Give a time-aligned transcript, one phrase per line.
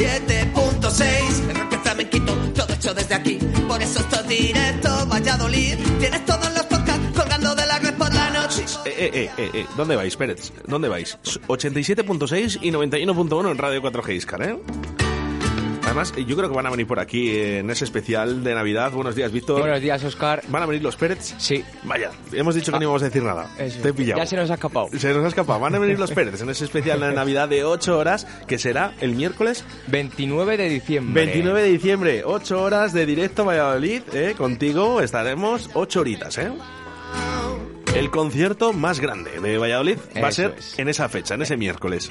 [0.00, 1.50] en el 87.6.
[1.50, 3.38] El rock flamenquito, todo hecho desde aquí.
[3.68, 5.76] Por eso esto es directo, Valladolid.
[6.00, 8.64] Tienes todos los podcasts colgando de la red por la noche.
[8.84, 10.52] Eh, eh, eh, eh, eh, ¿dónde vais, Pérez?
[10.66, 11.18] ¿Dónde vais?
[11.46, 14.56] 87.6 y 91.1 en Radio 4G Iscar, ¿eh?
[15.94, 18.90] Además, yo creo que van a venir por aquí en ese especial de Navidad.
[18.90, 19.60] Buenos días, Víctor.
[19.60, 20.42] Buenos días, Oscar.
[20.48, 21.36] ¿Van a venir los Pérez?
[21.38, 21.64] Sí.
[21.84, 23.48] Vaya, hemos dicho que no íbamos a decir nada.
[23.56, 23.80] Eso.
[23.80, 24.20] Te he pillado.
[24.20, 24.88] Ya se nos ha escapado.
[24.98, 25.60] Se nos ha escapado.
[25.60, 28.92] Van a venir los Pérez en ese especial de Navidad de 8 horas, que será
[29.00, 31.26] el miércoles 29 de diciembre.
[31.26, 32.22] 29 de diciembre.
[32.24, 34.02] 8 horas de directo Valladolid.
[34.14, 34.34] ¿eh?
[34.36, 36.50] Contigo estaremos 8 horitas, ¿eh?
[37.94, 40.76] El concierto más grande de Valladolid va a ser es.
[40.76, 42.10] en esa fecha, en ese miércoles.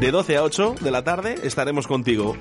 [0.00, 2.36] De 12 a 8 de la tarde estaremos contigo.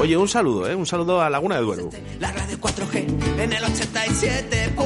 [0.00, 0.76] Oye, un saludo, ¿eh?
[0.76, 1.90] Un saludo a Laguna de Duero.
[2.20, 4.62] La radio 4G en el 87.6.
[4.62, 4.76] El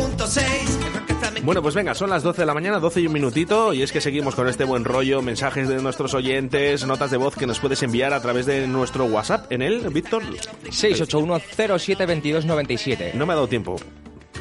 [0.94, 1.44] rock flamenquito.
[1.44, 3.92] Bueno, pues venga, son las 12 de la mañana, 12 y un minutito, y es
[3.92, 7.58] que seguimos con este buen rollo, mensajes de nuestros oyentes, notas de voz que nos
[7.58, 10.22] puedes enviar a través de nuestro WhatsApp en él, Víctor.
[10.70, 13.12] 681072297.
[13.12, 13.76] No me ha dado tiempo.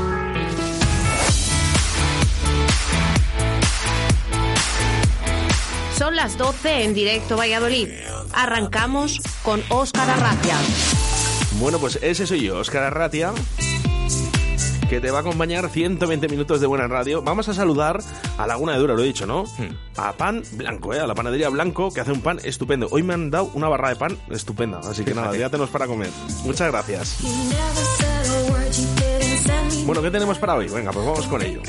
[5.97, 7.87] Son las 12 en directo Valladolid.
[8.33, 10.55] Arrancamos con Óscar Arracia.
[11.57, 13.31] Bueno, pues ese soy yo, Óscar Arratia,
[14.89, 17.21] que te va a acompañar 120 minutos de buena radio.
[17.21, 18.01] Vamos a saludar
[18.37, 19.45] a Laguna de Duero, lo he dicho, ¿no?
[19.95, 20.99] A Pan Blanco, ¿eh?
[20.99, 22.89] A la panadería Blanco, que hace un pan estupendo.
[22.91, 25.87] Hoy me han dado una barra de pan estupenda, así que nada, ya tenemos para
[25.87, 26.09] comer.
[26.43, 27.19] Muchas gracias.
[29.85, 30.67] Bueno, ¿qué tenemos para hoy?
[30.67, 31.61] Venga, pues vamos con ello.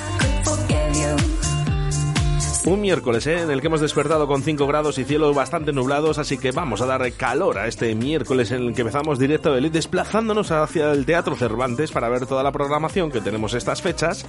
[2.67, 3.43] Un miércoles ¿eh?
[3.43, 6.81] en el que hemos despertado con 5 grados y cielos bastante nublados, así que vamos
[6.81, 10.91] a dar calor a este miércoles en el que empezamos directo de Elite, desplazándonos hacia
[10.91, 14.27] el Teatro Cervantes para ver toda la programación que tenemos estas fechas,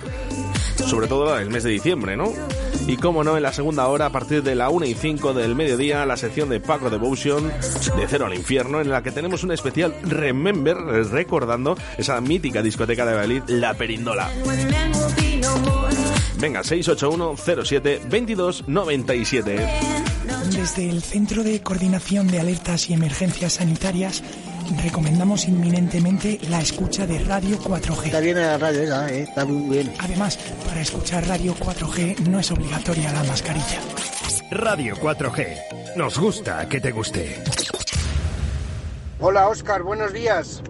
[0.86, 2.32] sobre todo el mes de diciembre, ¿no?
[2.86, 5.56] Y como no, en la segunda hora, a partir de la 1 y 5 del
[5.56, 9.52] mediodía, la sección de Paco Devotion, de Cero al Infierno, en la que tenemos un
[9.52, 14.30] especial Remember, recordando esa mítica discoteca de Valladolid, La Perindola.
[16.40, 19.60] Venga, 681-07-2297.
[20.52, 24.24] Desde el Centro de Coordinación de Alertas y Emergencias Sanitarias
[24.84, 28.06] recomendamos inminentemente la escucha de Radio 4G.
[28.06, 29.24] Está bien la radio esa, ¿eh?
[29.24, 29.94] está muy bien.
[30.00, 33.80] Además, para escuchar Radio 4G no es obligatoria la mascarilla.
[34.52, 35.96] Radio 4G.
[35.96, 37.42] Nos gusta que te guste.
[39.20, 40.62] Hola Oscar, buenos días.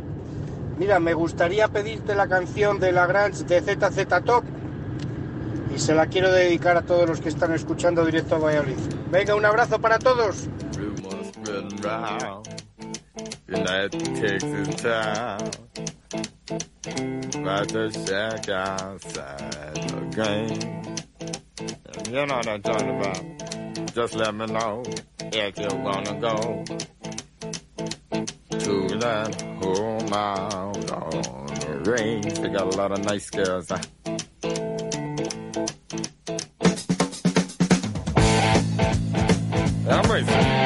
[0.77, 4.43] Mira, me gustaría pedirte la canción de La Grange de ZZ Top
[5.79, 8.77] se la quiero dedicar a todos los que están escuchando directo a Valladolid.
[9.11, 10.47] Venga, un abrazo para todos.
[22.07, 23.93] You know what I'm talking about.
[23.93, 24.83] Just let me know
[25.19, 26.63] if you wanna go
[28.49, 32.39] to that home out on the range.
[32.39, 33.71] They got a lot of nice girls.
[40.25, 40.56] Huh?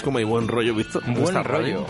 [0.00, 0.74] ¿Ves cómo hay buen rollo,
[1.04, 1.84] en Buen radio?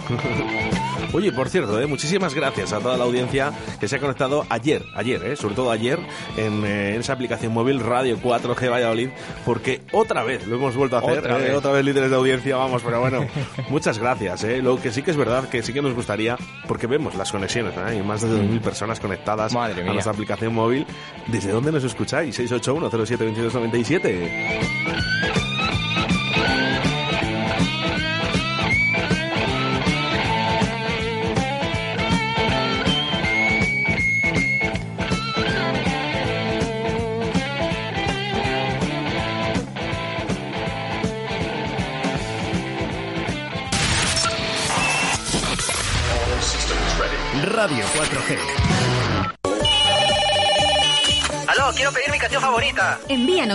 [1.12, 1.86] Oye, por cierto, ¿eh?
[1.86, 5.36] muchísimas gracias a toda la audiencia que se ha conectado ayer, ayer, ¿eh?
[5.36, 6.00] sobre todo ayer,
[6.36, 9.10] en, eh, en esa aplicación móvil Radio 4G Valladolid,
[9.44, 11.42] porque otra vez lo hemos vuelto a hacer, Otra ¿eh?
[11.42, 11.54] vez.
[11.54, 13.24] otra vez líderes de audiencia, vamos, pero bueno,
[13.70, 14.42] muchas gracias.
[14.42, 14.60] ¿eh?
[14.60, 16.36] Lo que sí que es verdad, que sí que nos gustaría,
[16.66, 19.92] porque vemos las conexiones, hay más de 2.000 personas conectadas Madre a mía.
[19.92, 20.84] nuestra aplicación móvil.
[21.28, 22.34] ¿Desde dónde nos escucháis?
[22.34, 24.79] 681 07 2297.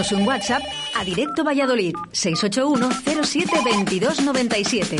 [0.05, 0.63] Envíanos un WhatsApp
[0.99, 2.89] a Directo Valladolid 681
[3.23, 3.49] 07
[4.01, 4.97] 2297.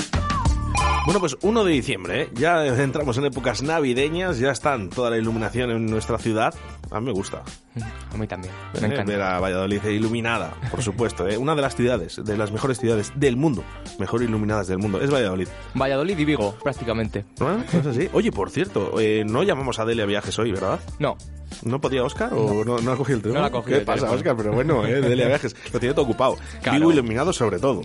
[1.05, 2.29] Bueno, pues 1 de diciembre, ¿eh?
[2.33, 6.53] ya entramos en épocas navideñas, ya están toda la iluminación en nuestra ciudad.
[6.95, 7.43] A mí me gusta.
[8.13, 8.53] A mí también.
[8.73, 8.85] Me ¿eh?
[8.85, 9.11] encanta.
[9.11, 11.27] ver a Valladolid iluminada, por supuesto.
[11.27, 11.37] ¿eh?
[11.37, 13.65] Una de las ciudades, de las mejores ciudades del mundo,
[13.99, 15.49] mejor iluminadas del mundo, es Valladolid.
[15.73, 17.25] Valladolid y Vigo, prácticamente.
[17.37, 17.61] ¿No?
[17.63, 18.09] ¿Es así?
[18.13, 20.79] Oye, por cierto, eh, no llamamos a Delia Viajes hoy, ¿verdad?
[20.97, 21.17] No.
[21.63, 23.33] ¿No podía Oscar o no, no ha cogido el teléfono?
[23.33, 24.17] No la ha cogido ¿Qué pasa, teléfono.
[24.17, 24.37] Oscar?
[24.37, 25.01] Pero bueno, ¿eh?
[25.01, 26.37] Delia Viajes lo tiene todo ocupado.
[26.61, 26.79] Claro.
[26.79, 27.81] Vigo iluminado sobre todo.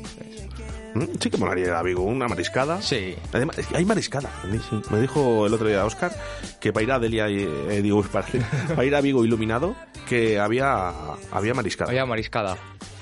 [0.95, 1.05] ¿Mm?
[1.21, 2.81] Sí que molaría ir a Vigo, una mariscada.
[2.83, 3.15] Sí.
[3.33, 4.31] Además, es hay mariscada.
[4.91, 6.13] Me dijo el otro día Oscar
[6.61, 8.27] que para ir a Delia, eh, digo, para,
[8.69, 9.75] para ir a Vigo iluminado,
[10.09, 10.93] que había,
[11.31, 11.91] había mariscada.
[11.91, 12.57] Había mariscada.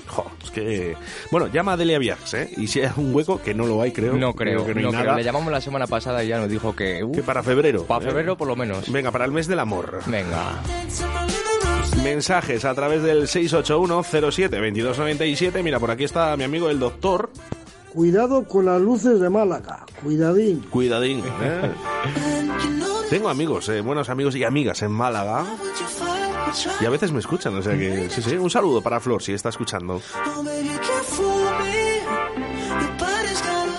[0.07, 0.97] Jo, es que...
[1.31, 2.51] Bueno, llama a Delia Viajes, ¿eh?
[2.57, 4.15] Y si hay un hueco, que no lo hay, creo.
[4.15, 5.05] No creo, que no hay no nada.
[5.05, 5.17] creo.
[5.17, 7.05] Le llamamos la semana pasada y ya nos dijo que...
[7.05, 7.85] uh, Que para febrero.
[7.85, 8.09] para ¿eh?
[8.09, 8.91] febrero por lo menos.
[8.91, 10.01] Venga, para el mes del amor.
[10.07, 10.63] Venga.
[12.03, 15.63] Mensajes a través del 681-07-2297.
[15.63, 17.31] Mira, por aquí está mi amigo el doctor.
[17.93, 19.85] Cuidado con las luces de Málaga.
[20.03, 20.61] Cuidadín.
[20.71, 21.23] Cuidadín.
[21.43, 21.73] ¿eh?
[23.11, 25.47] Tengo amigos, eh, buenos amigos y amigas en Málaga.
[26.81, 28.37] Y a veces me escuchan, o sea que sí, sí.
[28.37, 30.01] Un saludo para Flor si está escuchando.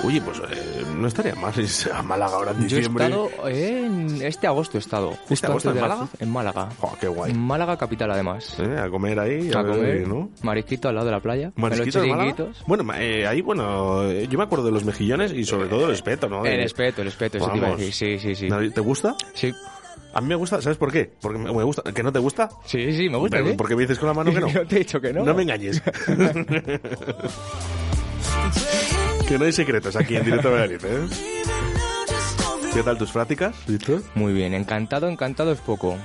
[0.03, 0.68] Oye, pues eh,
[0.99, 3.05] no estaría mal irse a Málaga ahora en Yo he diciembre.
[3.05, 4.21] estado en...
[4.21, 5.11] Este agosto he estado.
[5.11, 6.09] ¿Este justo agosto antes en la- Málaga?
[6.19, 6.69] En Málaga.
[6.99, 7.31] Qué guay.
[7.31, 8.57] En Málaga capital además.
[8.59, 10.29] Eh, A comer ahí, A ver, comer, ¿no?
[10.43, 11.51] marisquito al lado de la playa.
[11.55, 12.35] ¿Marisquito de Málaga?
[12.67, 15.93] Bueno, eh, ahí, bueno, eh, yo me acuerdo de los mejillones y sobre todo el
[15.93, 16.45] espeto, ¿no?
[16.45, 17.93] El De- espeto, el espeto, eso te iba a decir.
[17.93, 18.47] Sí, sí, sí.
[18.73, 19.15] ¿Te gusta?
[19.33, 19.53] Sí.
[20.11, 21.11] A mí me gusta, ¿sabes por qué?
[21.21, 21.83] Porque me gusta.
[21.93, 22.49] ¿Que no te gusta?
[22.65, 23.55] Sí, sí, me gusta, Pero, ¿sí?
[23.55, 24.47] ¿Por qué me dices con la mano que no?
[24.47, 25.23] Yo te he dicho que no.
[25.23, 25.81] No me engañes.
[29.29, 31.07] que no hay secretos aquí en Directo Valladolid, ¿eh?
[32.73, 34.01] ¿Qué tal tus prácticas, Víctor?
[34.15, 35.97] Muy bien, encantado, encantado es poco.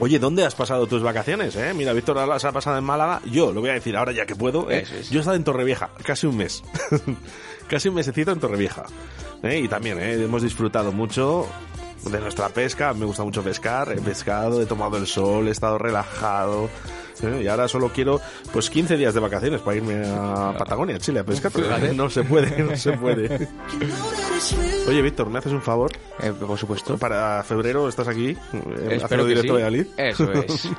[0.00, 1.72] Oye, ¿dónde has pasado tus vacaciones, eh?
[1.74, 3.22] Mira, Víctor se ha pasado en Málaga.
[3.24, 4.80] Yo, lo voy a decir ahora ya que puedo, ¿eh?
[4.82, 5.08] Es.
[5.08, 6.62] Yo he estado en Torrevieja, casi un mes.
[7.68, 8.84] casi un mesecito en Torrevieja.
[9.42, 9.60] ¿eh?
[9.60, 10.22] Y también, ¿eh?
[10.22, 11.46] Hemos disfrutado mucho
[12.04, 12.92] de nuestra pesca.
[12.92, 13.92] Me gusta mucho pescar.
[13.92, 16.68] He pescado, he tomado el sol, he estado relajado.
[17.22, 17.42] ¿Eh?
[17.42, 18.20] Y ahora solo quiero,
[18.52, 21.52] pues, 15 días de vacaciones para irme a Patagonia, Chile, a pescar.
[21.52, 23.48] Pero no se puede, no se puede.
[24.88, 25.90] Oye, Víctor, ¿me haces un favor?
[26.20, 26.96] Eh, por supuesto.
[26.98, 29.62] Para febrero estás aquí, eh, Espero haciendo que directo sí.
[29.62, 29.86] Valladolid.
[29.96, 30.68] Eso es.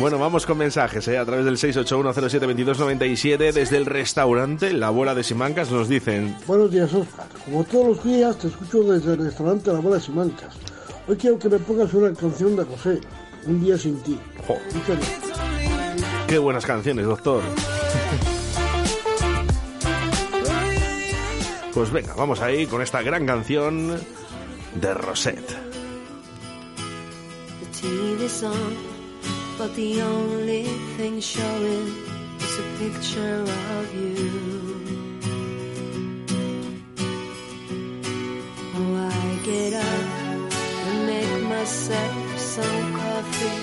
[0.00, 1.18] Bueno, vamos con mensajes ¿eh?
[1.18, 6.94] a través del 681072297 desde el restaurante La Bola de Simancas nos dicen Buenos días,
[6.94, 7.26] Oscar.
[7.44, 10.56] Como todos los días, te escucho desde el restaurante La Bola de Simancas.
[11.10, 13.00] Hoy quiero que me pongas una canción de José,
[13.44, 14.16] Un día sin ti.
[16.28, 17.42] Qué buenas canciones, doctor.
[21.74, 23.98] Pues venga, vamos ahí con esta gran canción
[24.80, 25.56] de Rosette.
[27.58, 28.76] The TV's on,
[29.58, 30.62] but the only
[30.96, 31.88] thing showing
[32.38, 34.30] is a picture of you.
[38.76, 40.09] Oh, I get up and make
[41.60, 43.58] myself some coffee.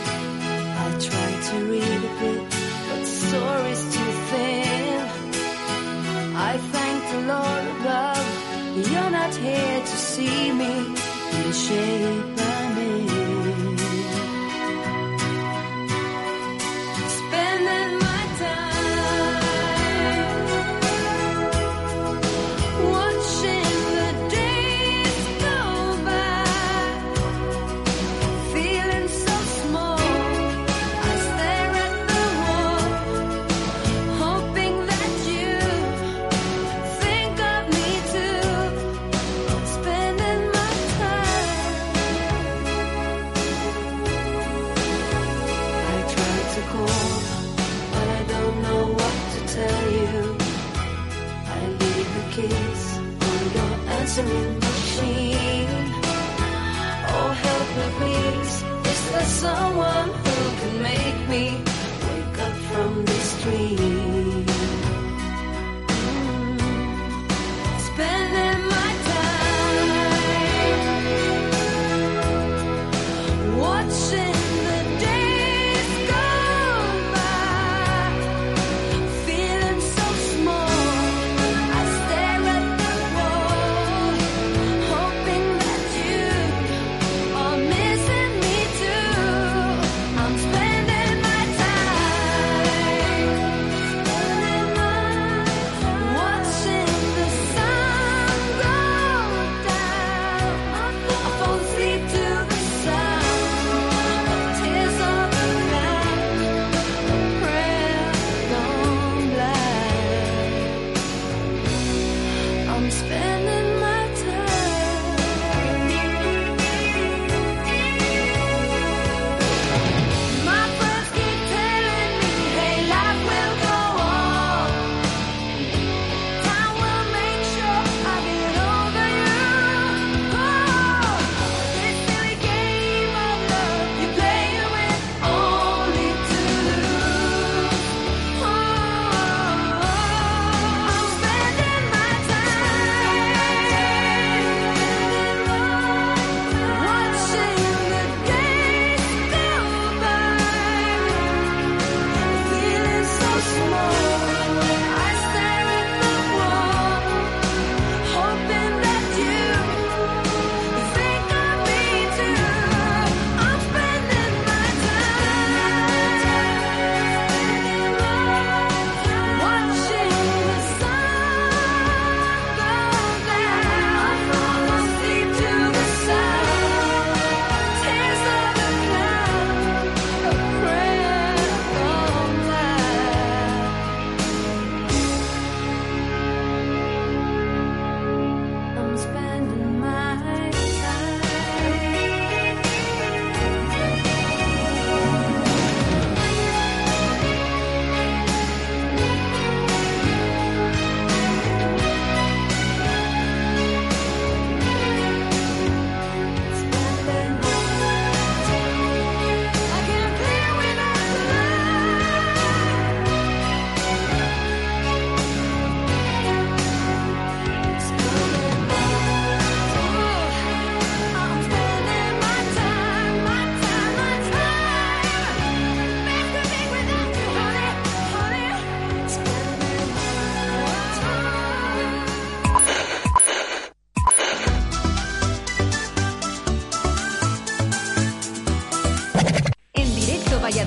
[0.83, 2.41] I try to read a bit,
[2.87, 5.01] but the story's too thin.
[6.49, 10.73] I thank the Lord above, you're not here to see me
[11.33, 12.36] in the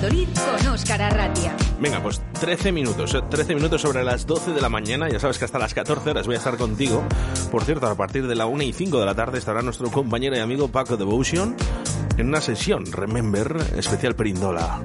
[0.01, 1.55] Valladolid con Óscar Arratia.
[1.79, 5.07] Venga, pues 13 minutos, eh, 13 minutos sobre las 12 de la mañana.
[5.09, 7.03] Ya sabes que hasta las 14 horas voy a estar contigo.
[7.51, 10.35] Por cierto, a partir de la 1 y 5 de la tarde estará nuestro compañero
[10.35, 11.55] y amigo Paco Devotion
[12.17, 14.81] en una sesión, Remember, especial Perindola.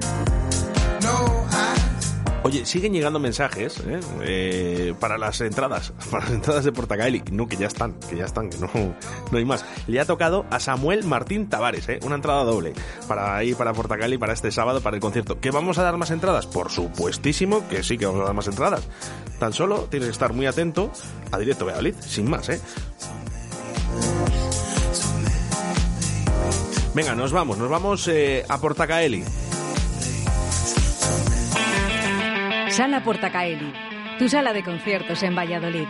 [2.47, 3.99] Oye, siguen llegando mensajes ¿eh?
[4.21, 7.21] Eh, para las entradas, para las entradas de Portacaeli.
[7.29, 8.69] No, que ya están, que ya están, que no,
[9.31, 9.65] no hay más.
[9.85, 11.99] Le ha tocado a Samuel Martín Tavares, ¿eh?
[12.03, 12.71] una entrada doble
[13.05, 15.41] para ir para Portacaeli para este sábado para el concierto.
[15.41, 16.47] ¿Que vamos a dar más entradas?
[16.47, 18.87] Por supuestísimo que sí que vamos a dar más entradas.
[19.39, 20.89] Tan solo tienes que estar muy atento
[21.33, 22.61] a Directo Valladolid, sin más, ¿eh?
[26.95, 28.09] Venga, nos vamos, nos vamos
[28.47, 29.25] a Portacaeli.
[32.77, 33.73] Sala Portacaeli,
[34.19, 35.87] tu sala de conciertos en Valladolid.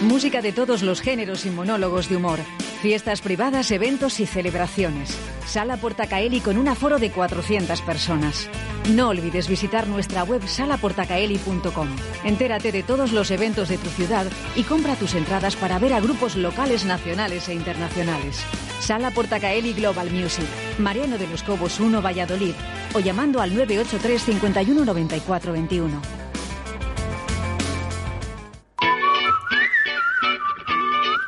[0.00, 2.38] Música de todos los géneros y monólogos de humor.
[2.80, 5.10] Fiestas privadas, eventos y celebraciones.
[5.46, 8.48] Sala Portacaeli con un aforo de 400 personas.
[8.94, 11.88] No olvides visitar nuestra web salaportacaeli.com.
[12.22, 16.00] Entérate de todos los eventos de tu ciudad y compra tus entradas para ver a
[16.00, 18.44] grupos locales, nacionales e internacionales.
[18.78, 20.46] Sala Portacaeli Global Music.
[20.78, 22.54] Mariano de los Cobos 1 Valladolid.
[22.94, 26.27] O llamando al 983 51 94 21.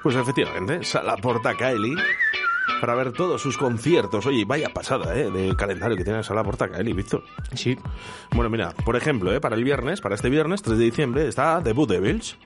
[0.02, 1.94] Pues efectivamente, Sala Portacaeli
[2.80, 4.24] para ver todos sus conciertos.
[4.26, 5.30] Oye, vaya pasada, ¿eh?
[5.30, 7.22] De calendario que tiene Sala Portacaeli, Víctor.
[7.54, 7.76] Sí.
[8.32, 9.40] Bueno, mira, por ejemplo, ¿eh?
[9.40, 12.38] Para el viernes, para este viernes, 3 de diciembre, está The Blue Devils.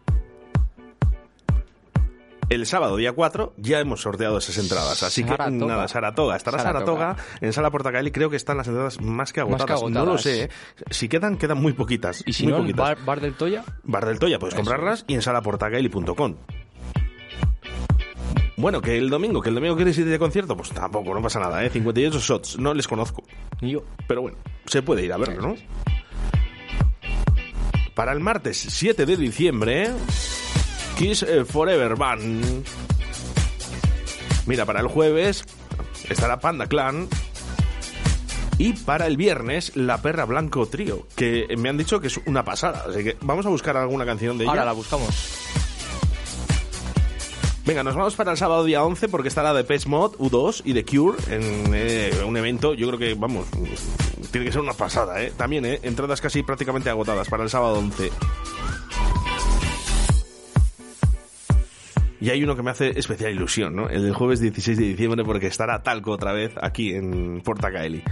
[2.51, 5.03] El sábado, día 4, ya hemos sorteado esas entradas.
[5.03, 6.37] Así que nada, Saratoga.
[6.37, 7.15] Estará Saratoga.
[7.15, 7.39] Saratoga.
[7.41, 8.11] en Sala Portacaeli.
[8.11, 9.83] Creo que están las entradas más que agotadas.
[9.83, 10.45] Más que No lo sé.
[10.45, 10.51] ¿eh?
[10.91, 12.23] Si quedan, quedan muy poquitas.
[12.27, 12.79] Y si muy no, poquitas.
[12.79, 13.65] bar, bar del Toya.
[13.85, 14.63] Bar del Toya, puedes Eso.
[14.63, 16.37] comprarlas y en salaportacaeli.com.
[18.57, 21.41] Bueno, que el domingo, que el domingo quieres ir de concierto, pues tampoco, no pasa
[21.41, 21.71] nada, ¿eh?
[21.71, 23.25] 58 shots, no les conozco.
[23.61, 23.83] Yo.
[24.07, 25.57] Pero bueno, se puede ir a verlo, ¿no?
[27.95, 29.91] Para el martes 7 de diciembre,
[30.97, 32.65] Kiss eh, Forever Band.
[34.47, 35.45] Mira, para el jueves
[36.09, 37.09] estará Panda Clan.
[38.57, 42.45] Y para el viernes, La Perra Blanco Trío, que me han dicho que es una
[42.45, 42.85] pasada.
[42.89, 44.53] Así que vamos a buscar alguna canción de ella.
[44.53, 45.09] Ahora la buscamos.
[47.67, 50.85] Venga, nos vamos para el sábado día 11 porque estará Depeche Mod, U2 y The
[50.85, 53.47] Cure en eh, un evento, yo creo que, vamos,
[54.31, 55.33] tiene que ser una pasada, ¿eh?
[55.35, 55.81] También, ¿eh?
[55.83, 58.11] Entradas casi prácticamente agotadas para el sábado 11.
[62.21, 63.89] Y hay uno que me hace especial ilusión, ¿no?
[63.89, 68.03] El jueves 16 de diciembre porque estará Talco otra vez aquí en Portacaeli.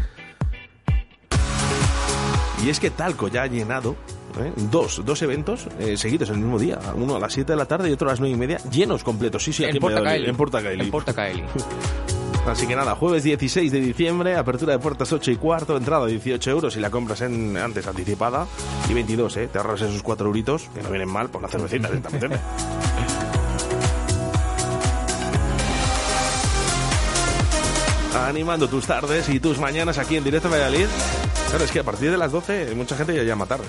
[2.65, 3.97] Y es que Talco ya ha llenado
[4.39, 4.53] ¿eh?
[4.71, 6.79] dos, dos eventos eh, seguidos el mismo día.
[6.95, 9.05] Uno a las 7 de la tarde y otro a las 9 y media, llenos
[9.05, 9.43] completos.
[9.45, 10.29] Sí, sí, aquí En Portacaeli.
[10.29, 10.85] En Portacaeli.
[10.85, 11.45] En Portacaeli.
[12.47, 16.51] Así que nada, jueves 16 de diciembre, apertura de puertas 8 y cuarto, entrada 18
[16.51, 18.47] euros y la compras en, antes anticipada.
[18.91, 19.49] Y 22, ¿eh?
[19.49, 22.41] Te ahorras esos 4 euritos, que no vienen mal por la cervecita directamente.
[28.15, 30.87] Animando tus tardes y tus mañanas aquí en directo Valladolid.
[31.49, 33.69] Claro, es que a partir de las 12 mucha gente ya llama tarde.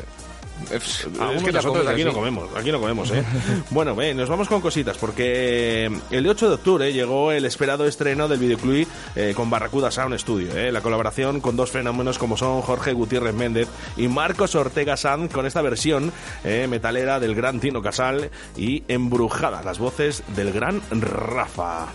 [0.71, 3.23] Es que nosotros aquí no comemos, aquí no comemos, ¿eh?
[3.69, 8.27] bueno, ve, nos vamos con cositas, porque el 8 de octubre llegó el esperado estreno
[8.27, 10.71] del videoclip eh, con Barracuda Sound Studio, ¿eh?
[10.71, 15.45] La colaboración con dos fenómenos como son Jorge Gutiérrez Méndez y Marcos Ortega Sanz con
[15.45, 16.11] esta versión
[16.43, 21.87] eh, metalera del gran Tino Casal y embrujada las voces del gran Rafa.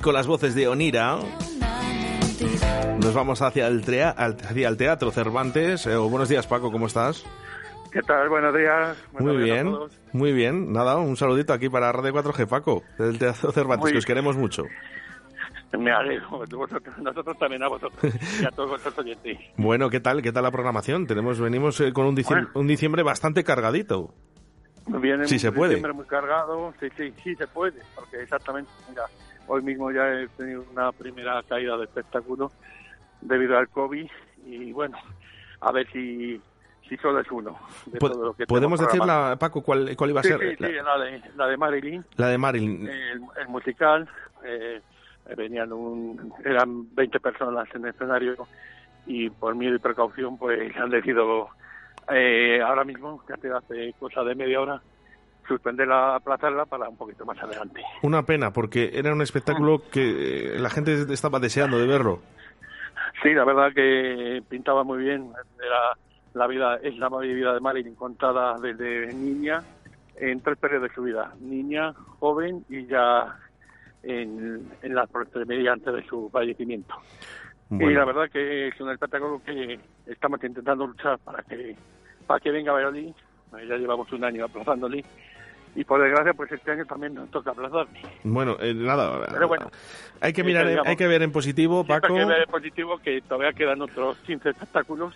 [0.00, 1.18] Y con las voces de Onira
[3.02, 5.86] nos vamos hacia el, trea- al- hacia el Teatro Cervantes.
[5.86, 7.22] Eh, buenos días, Paco, ¿cómo estás?
[7.92, 8.30] ¿Qué tal?
[8.30, 8.96] Buenos días.
[9.12, 9.76] Buenos Muy días bien,
[10.12, 10.72] muy bien.
[10.72, 14.36] Nada, un saludito aquí para Radio 4G, Paco, del Teatro Cervantes, Muy que os queremos
[14.36, 14.64] mucho.
[15.78, 16.30] Me alegro.
[16.50, 19.36] vosotros- nosotros también a vosotros y a todos vuestros oyentes.
[19.58, 20.22] Bueno, ¿qué tal?
[20.22, 21.06] ¿Qué tal la programación?
[21.06, 24.14] Tenemos, venimos eh, con un diciembre, un diciembre bastante cargadito.
[24.86, 25.74] Viene Sí un se puede.
[25.74, 26.72] diciembre muy cargado.
[26.80, 27.80] Sí, sí, sí se puede.
[27.94, 29.02] Porque exactamente, mira,
[29.50, 32.50] hoy mismo ya he tenido una primera caída de espectáculo
[33.20, 34.08] debido al COVID.
[34.46, 34.96] Y bueno,
[35.60, 36.40] a ver si,
[36.88, 37.58] si solo es uno.
[37.86, 40.40] De todo lo que ¿Podemos decirla, Paco, cuál, cuál iba a Sí, ser?
[40.40, 42.04] sí, sí, la de, la de Marilyn.
[42.16, 42.88] La de Marilyn.
[42.88, 44.08] el, el musical.
[44.44, 44.80] eh,
[45.36, 48.34] venían un, eran 20 personas en el escenario
[49.06, 51.48] y por miedo y precaución pues han decidido
[52.12, 54.82] eh, ahora mismo, que hace cosa de media hora,
[55.50, 57.82] suspenderla, aplazarla para un poquito más adelante.
[58.02, 62.20] Una pena, porque era un espectáculo que la gente estaba deseando de verlo.
[63.20, 65.32] Sí, la verdad que pintaba muy bien.
[65.58, 65.98] Era
[66.34, 69.62] la vida, es la vida de Marilyn contada desde niña
[70.16, 71.34] en tres periodos de su vida.
[71.40, 73.36] Niña, joven y ya
[74.04, 75.08] en, en la
[75.46, 76.94] media antes de su fallecimiento.
[77.72, 81.76] Y la verdad que es un espectáculo que estamos intentando luchar para que
[82.26, 83.12] para que venga a Valladolid.
[83.52, 85.04] Ya llevamos un año aplazándole
[85.74, 87.98] y por desgracia pues este año también nos toca aplazarle.
[88.24, 89.68] Bueno, eh, nada, Pero bueno,
[90.20, 92.14] hay que eso, mirar, digamos, hay que ver en positivo, Paco.
[92.14, 95.14] hay que ver en positivo que todavía quedan otros 15 espectáculos,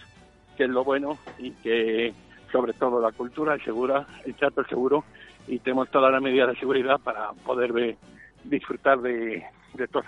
[0.56, 2.14] que es lo bueno, y que
[2.52, 5.04] sobre todo la cultura es segura, el teatro es seguro,
[5.48, 7.96] y tenemos todas las medidas de seguridad para poder ver-
[8.44, 9.42] disfrutar de,
[9.74, 10.06] de todos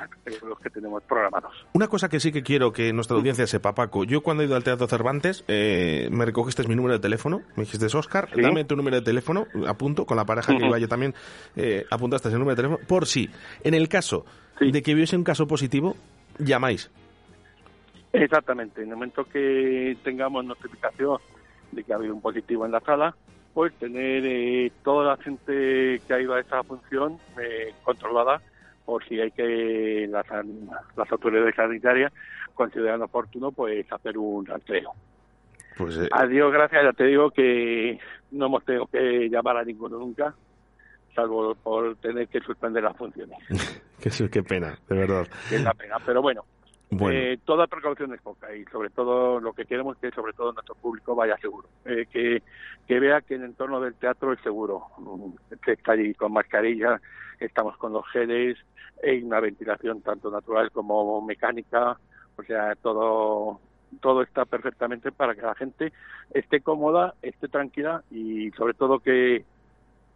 [0.49, 1.53] los que tenemos programados.
[1.73, 4.05] Una cosa que sí que quiero que nuestra audiencia sepa, Paco.
[4.05, 7.43] Yo cuando he ido al Teatro Cervantes, eh, me recogiste mi número de teléfono.
[7.57, 8.41] Me dijiste, Oscar, Sí.
[8.41, 9.47] dame tu número de teléfono.
[9.67, 11.15] Apunto con la pareja que iba yo también.
[11.57, 12.87] Eh, apuntaste ese número de teléfono.
[12.87, 13.29] Por si,
[13.65, 14.25] en el caso
[14.61, 15.97] de que hubiese un caso positivo,
[16.39, 16.91] llamáis.
[18.13, 21.19] Exactamente, en el momento que tengamos notificación
[21.73, 23.15] de que ha habido un positivo en la sala,
[23.53, 28.41] pues tener eh, toda la gente que ha ido a esta función eh, controlada
[28.87, 30.25] por si hay que las,
[30.97, 32.13] las autoridades sanitarias
[32.55, 34.93] consideran oportuno pues hacer un rastreo.
[35.77, 37.99] Pues eh, A Dios gracias, ya te digo que
[38.31, 40.35] no hemos tenido que llamar a ninguno nunca,
[41.15, 43.37] salvo por tener que suspender las funciones,
[44.01, 45.27] qué, qué pena, de verdad.
[45.51, 45.97] es la pena.
[46.07, 46.45] Pero bueno,
[46.91, 47.19] Bueno.
[47.19, 50.53] eh, toda precaución es poca y sobre todo lo que queremos es que sobre todo
[50.53, 52.43] nuestro público vaya seguro, eh, que,
[52.87, 57.01] que vea que el entorno del teatro es seguro, Mm, que está allí con mascarilla,
[57.45, 58.57] estamos con los geles,
[59.05, 61.99] hay una ventilación tanto natural como mecánica,
[62.37, 63.61] o sea, todo
[64.01, 65.93] todo está perfectamente para que la gente
[66.35, 69.45] esté cómoda, esté tranquila y sobre todo que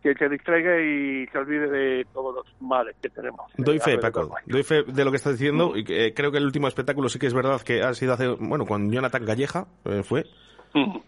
[0.03, 3.51] que se distraiga y se olvide de todos los males que tenemos.
[3.57, 3.99] Doy fe.
[3.99, 4.35] Paco.
[4.47, 5.77] Doy fe de lo que estás diciendo.
[5.77, 8.15] Y que, eh, creo que el último espectáculo sí que es verdad que ha sido
[8.15, 8.29] hace.
[8.29, 10.25] Bueno, con Jonathan Galleja eh, fue.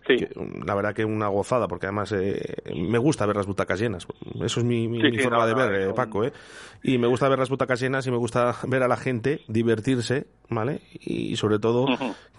[0.05, 0.29] Que,
[0.66, 4.07] la verdad que una gozada, porque además eh, me gusta ver las butacas llenas.
[4.42, 6.25] Eso es mi, mi- Sí, mi sí, forma no, de ver, eh, Paco.
[6.25, 6.33] ¿eh?
[6.83, 10.27] Y me gusta ver las butacas llenas y me gusta ver a la gente divertirse,
[10.51, 10.81] ¿vale?
[10.92, 11.87] Y sobre todo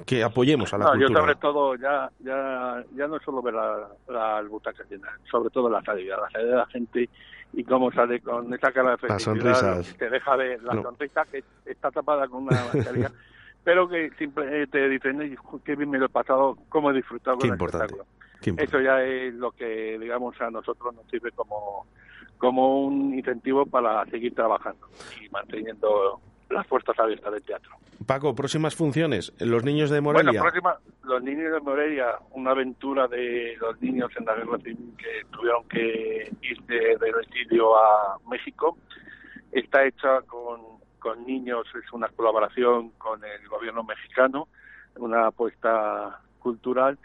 [0.05, 1.21] que apoyemos a la No, yo cultura.
[1.21, 5.81] sobre todo ya ya ya no solo ver la- las butacas llenas, sobre todo la
[5.81, 7.09] salida, la salida de la gente
[7.53, 9.97] y cómo sale con esa cara de Las felicidad, sonrisas.
[9.97, 13.11] te deja ver la sonrisa que está tapada con una mascarilla,
[13.63, 17.37] pero que siempre te dicen, "Ay, qué bien me lo he pasado, cómo he disfrutado
[17.37, 17.95] Qué importante.
[18.41, 18.63] Qué importante.
[18.63, 21.85] Eso ya es lo que, digamos, a nosotros nos sirve como,
[22.37, 24.87] como un incentivo para seguir trabajando
[25.21, 27.71] y manteniendo las puertas abiertas del teatro.
[28.05, 29.33] Paco, próximas funciones.
[29.39, 30.31] Los niños de Morelia.
[30.31, 34.93] Bueno, próxima, los niños de Morelia, una aventura de los niños en la guerra civil
[34.97, 38.77] que tuvieron que ir de, del exilio a México.
[39.51, 40.59] Está hecha con,
[41.03, 44.47] con niños, es una colaboración con el gobierno mexicano,
[44.95, 46.97] una apuesta cultural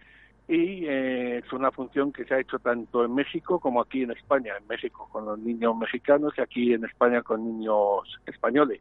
[0.46, 4.12] y eh, es una función que se ha hecho tanto en México como aquí en
[4.12, 4.54] España.
[4.56, 8.80] En México con los niños mexicanos y aquí en España con niños españoles.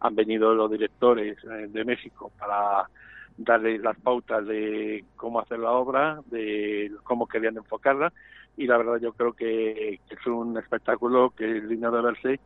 [0.00, 2.88] Han venido los directores eh, de México para
[3.36, 8.14] darle las pautas de cómo hacer la obra, de cómo querían enfocarla
[8.56, 12.40] y la verdad yo creo que, que es un espectáculo que es digno de verse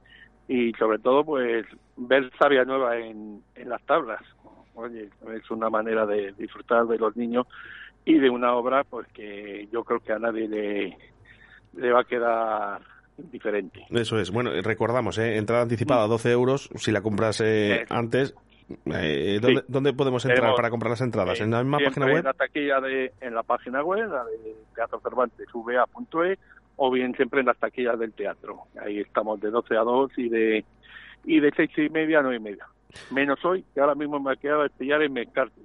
[0.49, 4.23] y sobre todo pues ver Sabia Nueva en, en las tablas.
[4.75, 7.47] Oye, es una manera de disfrutar de los niños
[8.05, 10.97] y de una obra pues que yo creo que a nadie le,
[11.77, 12.81] le va a quedar
[13.17, 13.85] diferente.
[13.91, 14.31] Eso es.
[14.31, 15.37] Bueno, recordamos, ¿eh?
[15.37, 16.11] entrada anticipada Mm.
[16.11, 16.71] 12 euros.
[16.77, 18.35] Si la compras eh, antes,
[18.95, 19.67] eh, ¿dónde, Sí.
[19.69, 21.41] dónde podemos entrar Tenemos, para comprar las entradas?
[21.41, 22.19] eh, ¿En la misma página web?
[22.19, 26.39] En la taquilla de, en la página web, la de Teatro Cervantes, va.e,
[26.79, 28.63] o bien siempre en las taquillas del teatro.
[28.81, 30.65] Ahí estamos de 12 a 2 y de
[31.25, 32.67] y de seis y media a nueve y media.
[33.11, 35.61] Menos hoy, que ahora mismo me acaba de pillar en Mercarte,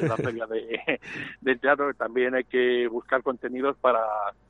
[0.00, 4.00] en la feria de, teatro, que también hay que buscar contenidos para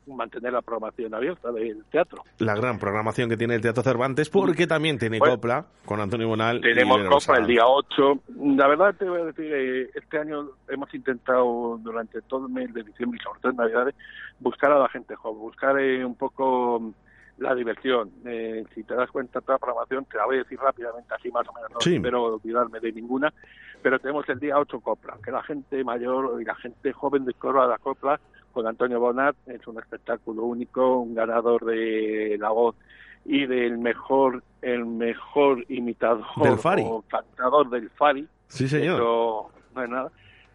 [0.06, 2.22] mantener la programación abierta del teatro.
[2.38, 6.28] La gran programación que tiene el Teatro Cervantes, porque también tiene Bueno, copla con Antonio
[6.28, 6.59] Bonal.
[6.59, 7.38] y Tenemos Sanz.
[7.38, 8.20] el día 8.
[8.56, 12.72] La verdad te voy a decir, eh, este año hemos intentado durante todo el mes
[12.74, 13.94] de diciembre y sobre todo en Navidades
[14.40, 16.92] buscar a la gente joven, buscar eh, un poco
[17.40, 18.11] la diversión.
[18.24, 21.31] Eh, si te das cuenta, toda la programación, te la voy a decir rápidamente, así
[21.31, 21.96] más o menos, no Sí.
[21.96, 23.33] espero olvidarme de ninguna,
[23.83, 27.66] pero tenemos el día 8 Copla, que la gente mayor y la gente joven descubra
[27.66, 28.20] la Copla
[28.53, 32.76] con Antonio Bonat, es un espectáculo único, un ganador de la voz
[33.24, 36.83] y del mejor el mejor imitador Del Fari.
[36.85, 38.26] o cantador del Fari.
[38.48, 38.96] Sí, señor.
[38.96, 40.11] Eso no es nada.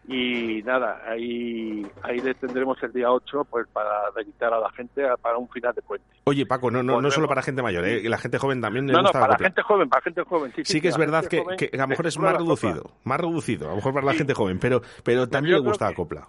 [0.08, 5.04] Y nada, ahí ahí le tendremos el día 8 pues para dedicar a la gente
[5.04, 6.06] a- para un final de puente.
[6.24, 8.08] Oye, Paco, no, no, no solo para gente mayor, ¿eh?
[8.08, 9.46] la gente joven también le No, no, gusta la para copla.
[9.48, 10.52] gente joven, para gente joven.
[10.54, 12.44] Sí, Sí que es la verdad que, que a lo mejor es más la copla.
[12.44, 14.18] reducido, más reducido, a lo mejor para la Sí.
[14.18, 16.28] gente joven, pero, pero también yo le gusta la copla.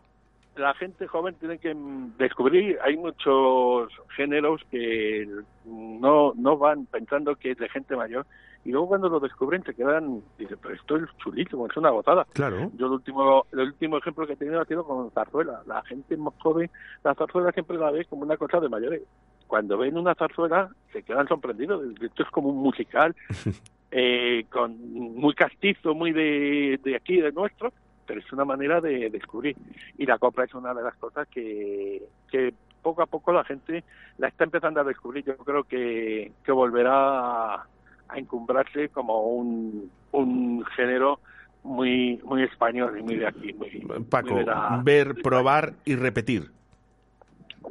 [0.56, 1.72] la gente joven tiene que
[2.18, 5.28] descubrir, hay muchos géneros que
[5.66, 8.26] no, no van pensando que es de gente mayor
[8.68, 12.28] y luego cuando lo descubren se quedan, dicen, pero esto es chulísimo, es una gozada.
[12.34, 12.70] Claro.
[12.76, 15.62] Yo el último, el último ejemplo que he tenido ha sido con zarzuela.
[15.66, 16.70] La gente más joven,
[17.02, 19.04] la zarzuela siempre la ve como una cosa de mayores.
[19.48, 21.82] Cuando ven una zarzuela se quedan sorprendidos.
[22.02, 23.16] Esto es como un musical
[23.92, 24.76] eh, con
[25.16, 27.72] muy castizo, muy de, de aquí, de nuestro,
[28.06, 29.56] pero es una manera de descubrir.
[29.98, 33.86] Y la copla es una de las cosas que, que poco a poco la gente
[34.18, 35.24] la está empezando a descubrir.
[35.24, 37.66] Yo creo que, que volverá
[38.10, 41.20] a, encumbrarse como un, un género
[41.64, 43.54] muy muy español y muy de aquí.
[43.54, 43.70] Muy,
[44.10, 46.52] Paco, muy de la- ver, probar y repetir.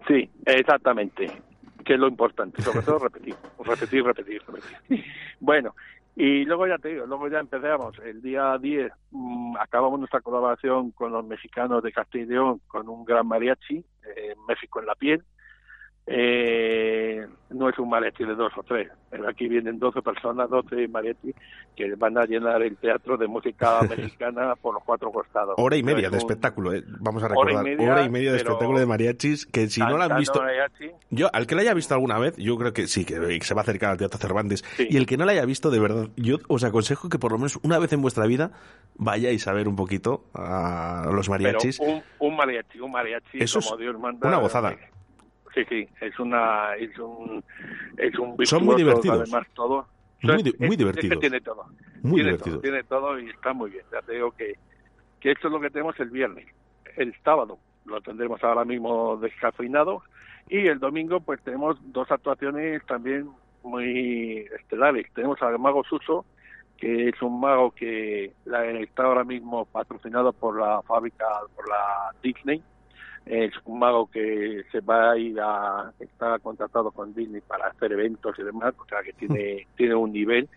[0.07, 1.43] Sí, exactamente,
[1.85, 5.05] que es lo importante, sobre todo repetir, repetir, repetir, repetir.
[5.41, 5.75] Bueno,
[6.15, 10.91] y luego ya te digo, luego ya empezamos, el día 10 mm, acabamos nuestra colaboración
[10.93, 14.95] con los mexicanos de Castilla y León con un gran mariachi, eh, México en la
[14.95, 15.23] piel.
[16.09, 20.89] Eh, no es un mariachi de dos o tres, pero aquí vienen 12 personas, 12
[20.89, 21.35] mariachis
[21.75, 25.55] que van a llenar el teatro de música mexicana por los cuatro costados.
[25.59, 26.85] Hora y media de un- espectáculo, ¿eh?
[27.01, 27.65] vamos a Hora y recordar.
[27.65, 30.41] media, hora y media de espectáculo de mariachis que si no lo han visto...
[30.41, 33.55] mariachi, Yo, al que la haya visto alguna vez, yo creo que sí, que se
[33.55, 34.65] va a acercar al Teatro Cervantes.
[34.79, 37.39] Y el que no la haya visto, de verdad, yo os aconsejo que por lo
[37.39, 38.53] menos una vez en vuestra vida
[38.97, 41.79] vayáis a ver un poquito a los mariachis.
[41.79, 44.29] Pero un, un mariachi, un mariachi Eso como es Dios manda.
[44.29, 44.77] una gozada.
[45.57, 47.43] Sí, sí, es una es un
[47.97, 49.23] es un Son muy divertidos.
[49.23, 49.87] Además todo.
[50.23, 51.21] Muy di- Es- muy es- es que divertidos.
[51.21, 51.65] tiene todo.
[52.03, 52.43] Muy tiene divertidos.
[52.43, 53.85] Todo, tiene todo y está muy bien.
[53.91, 54.55] Ya te digo que
[55.21, 56.47] que esto es lo que tenemos el viernes.
[56.97, 60.03] El sábado lo tendremos ahora mismo descafeinado
[60.49, 63.31] y el domingo pues tenemos dos actuaciones también
[63.63, 65.07] muy estelares.
[65.15, 66.27] Tenemos al mago Suso
[66.77, 72.13] que es un mago que la- está ahora mismo patrocinado por la fábrica, por la
[72.23, 72.63] Disney.
[73.27, 77.93] Es un mago que se va a ir a, está contratado con Disney para hacer
[77.93, 80.49] eventos y demás, o sea que tiene, tiene un nivel.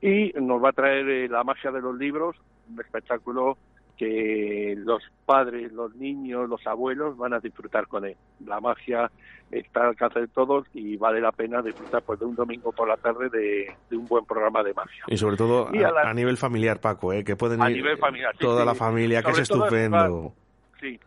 [0.00, 2.36] Y nos va a traer eh, la magia de los libros,
[2.70, 3.56] un espectáculo
[3.96, 8.16] que los padres, los niños, los abuelos van a disfrutar con él.
[8.44, 9.10] La magia
[9.50, 12.88] está al alcance de todos y vale la pena disfrutar pues, de un domingo por
[12.88, 15.04] la tarde de, de un buen programa de magia.
[15.06, 17.22] Y sobre todo Y a a, la- a nivel familiar, Paco, ¿eh?
[17.22, 18.66] que pueden A ir nivel familiar, sí, toda sí.
[18.66, 20.32] la familia, que es estupendo.
[20.80, 20.98] Sí,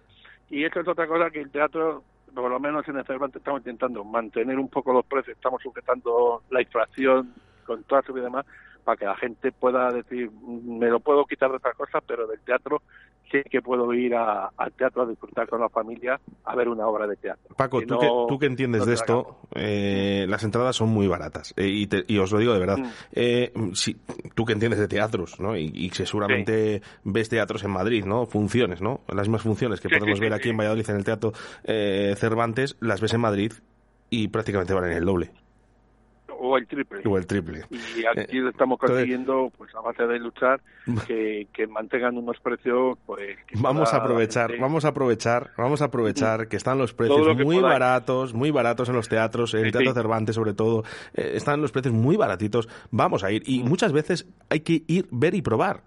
[0.49, 2.03] y eso es otra cosa que el teatro,
[2.33, 6.43] por lo menos en el Cervantes, estamos intentando mantener un poco los precios, estamos sujetando
[6.49, 7.33] la inflación
[7.65, 8.45] con toda su y demás,
[8.85, 12.25] para que la gente pueda decir, "Mm, me lo puedo quitar de otras cosas, pero
[12.27, 12.81] del teatro
[13.31, 16.85] sé que puedo ir a- al teatro a disfrutar con la familia a ver una
[16.87, 17.55] obra de teatro.
[17.57, 20.89] Paco, Que tú, no- que, tú que entiendes no de esto, eh, las entradas son
[20.89, 21.51] muy baratas.
[21.57, 22.77] eh, y, te- y os lo digo de verdad.
[22.77, 22.89] Mm.
[23.13, 23.95] Eh, si,
[24.35, 25.57] tú que entiendes de teatros, ¿no?
[25.57, 28.27] Y, y que seguramente ves teatros en Madrid, ¿no?
[28.27, 29.01] Funciones, ¿no?
[29.07, 30.37] Las mismas funciones que Sí, sí, podemos sí, ver sí.
[30.37, 33.53] aquí en Valladolid en el Teatro eh, Cervantes, las ves en Madrid
[34.11, 35.31] y prácticamente valen el doble
[36.39, 37.01] o el triple.
[37.05, 37.63] o el triple.
[37.69, 40.61] Y aquí Eh, estamos consiguiendo, pues a base de luchar,
[41.07, 43.37] que, que mantengan unos precios, pues...
[43.55, 47.59] Vamos a aprovechar, vamos a aprovechar, vamos a aprovechar que están los precios lo muy
[47.59, 49.95] baratos, muy baratos en los teatros, en el Sí, Teatro sí.
[49.95, 52.67] Cervantes sobre todo, eh, están los precios muy baratitos.
[52.91, 53.67] Vamos a ir y Mm.
[53.69, 55.81] muchas veces hay que ir, ver y probar.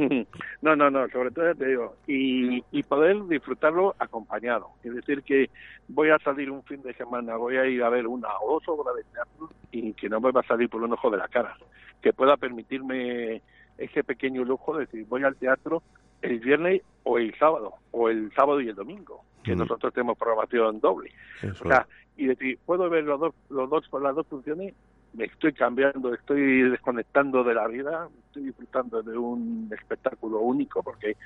[0.62, 4.68] No, no, no, sobre todo ya te digo, y, y poder disfrutarlo acompañado.
[4.84, 5.48] Es decir, que
[5.88, 8.68] voy a salir un fin de semana, voy a ir a ver una o dos
[8.68, 11.28] obras de teatro y que no me va a salir por un ojo de la
[11.28, 11.56] cara.
[12.02, 13.42] Que pueda permitirme
[13.78, 15.82] ese pequeño lujo de decir, voy al teatro
[16.22, 19.60] el viernes o el sábado, o el sábado y el domingo, que Mm.
[19.60, 21.10] nosotros tenemos programación doble.
[21.42, 21.86] Eso O sea,
[22.16, 24.74] y decir, puedo ver los dos, los dos las dos funciones,
[25.12, 31.16] me estoy cambiando, estoy desconectando de la vida, estoy disfrutando de un espectáculo único, porque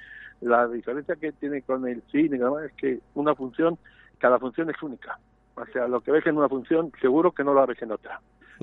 [0.40, 3.78] la diferencia que tiene con el cine es que una función,
[4.18, 5.18] cada función es única.
[5.56, 8.20] O sea, lo que ves en una función, seguro que no lo ves en otra.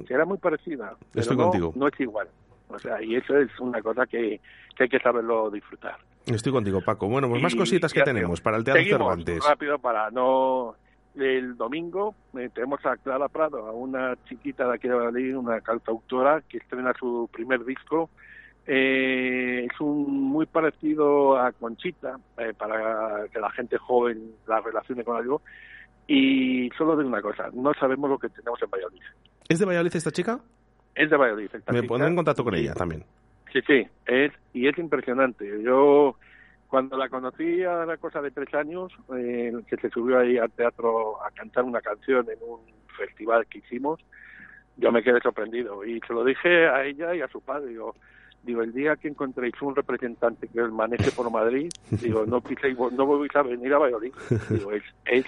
[0.07, 1.73] Será muy parecida, pero Estoy no, contigo.
[1.75, 2.27] no es igual.
[2.69, 4.39] O sea, y eso es una cosa que,
[4.75, 5.97] que hay que saberlo disfrutar.
[6.25, 7.07] Estoy contigo, Paco.
[7.07, 9.43] Bueno, pues más Y cositas que tenemos para el Teatro Cervantes.
[9.45, 10.75] rápido para no
[11.15, 15.59] el domingo eh, tenemos a Clara Prado a una chiquita de aquí de Valladolid una
[15.61, 18.09] cantautora que estrena su primer disco
[18.67, 25.03] Eh, es un muy parecido a Conchita eh, para que la gente joven la relacione
[25.03, 25.41] con algo
[26.07, 29.01] y solo de una cosa no sabemos lo que tenemos en Valladolid
[29.49, 30.39] ¿Es de Valladolid esta chica?
[30.95, 31.87] es de Valladolid esta Me chica.
[31.89, 33.03] pondré en contacto con ella también.
[33.51, 35.43] Sí, sí, es, y es impresionante.
[35.63, 36.15] Yo,
[36.71, 40.49] cuando la conocí a la cosa de tres años, eh, que se subió ahí al
[40.51, 42.61] teatro a cantar una canción en un
[42.97, 43.99] festival que hicimos,
[44.77, 45.83] yo me quedé sorprendido.
[45.83, 47.75] Y se lo dije a ella y a su padre.
[48.43, 52.77] Digo, el día que encontréis un representante que os maneje por Madrid, digo, no piséis,
[52.77, 54.13] no volvéis a venir a Valladolid.
[54.49, 55.25] Digo, es, es,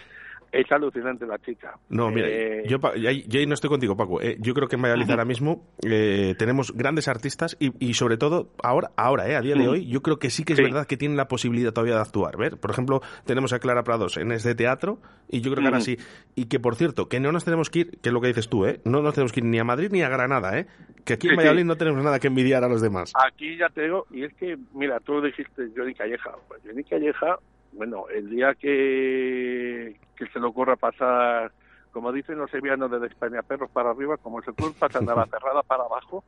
[0.53, 1.77] es alucinante la chica.
[1.89, 4.21] No, mira, Eh, yo, yo ahí yo ahí no estoy contigo, Paco.
[4.21, 8.17] Eh, yo creo que en Valladolid ahora mismo eh, tenemos grandes artistas y, y sobre
[8.17, 10.63] todo ahora, ahora eh, a día de hoy, yo creo que sí que es Sí.
[10.63, 12.37] verdad que tienen la posibilidad todavía de actuar.
[12.37, 15.81] Ver, por ejemplo, tenemos a Clara Prados en este teatro y yo creo que ahora
[15.81, 15.97] sí.
[16.35, 18.47] Y que por cierto, que no nos tenemos que ir, que es lo que dices
[18.47, 18.79] tú, ¿eh?
[18.85, 20.67] No nos tenemos que ir ni a Madrid ni a Granada, ¿eh?
[21.03, 21.37] Que aquí en Sí, sí.
[21.37, 23.11] Valladolid no tenemos nada que envidiar a los demás.
[23.25, 26.31] Aquí ya te digo, y es que, mira, tú dijiste Johnny Calleja.
[26.47, 27.39] Pues Johnny Calleja,
[27.75, 31.51] bueno, el día que, que se le ocurra pasar,
[31.91, 35.25] como dicen los sevillanos, de España perros para arriba, como se ocurre pasar de la
[35.31, 36.23] cerrada para abajo,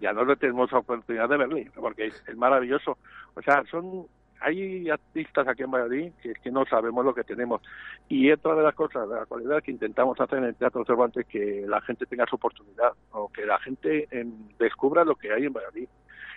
[0.00, 2.96] ya no le tenemos oportunidad de verle, porque es, es maravilloso.
[3.34, 4.06] O sea, son
[4.40, 7.60] hay artistas aquí en Valladolid que, que no sabemos lo que tenemos.
[8.08, 11.26] Y otra de las cosas, de la cualidad que intentamos hacer en el Teatro Cervantes,
[11.26, 15.46] que la gente tenga su oportunidad, o que la gente em, descubra lo que hay
[15.46, 15.88] en Valladolid.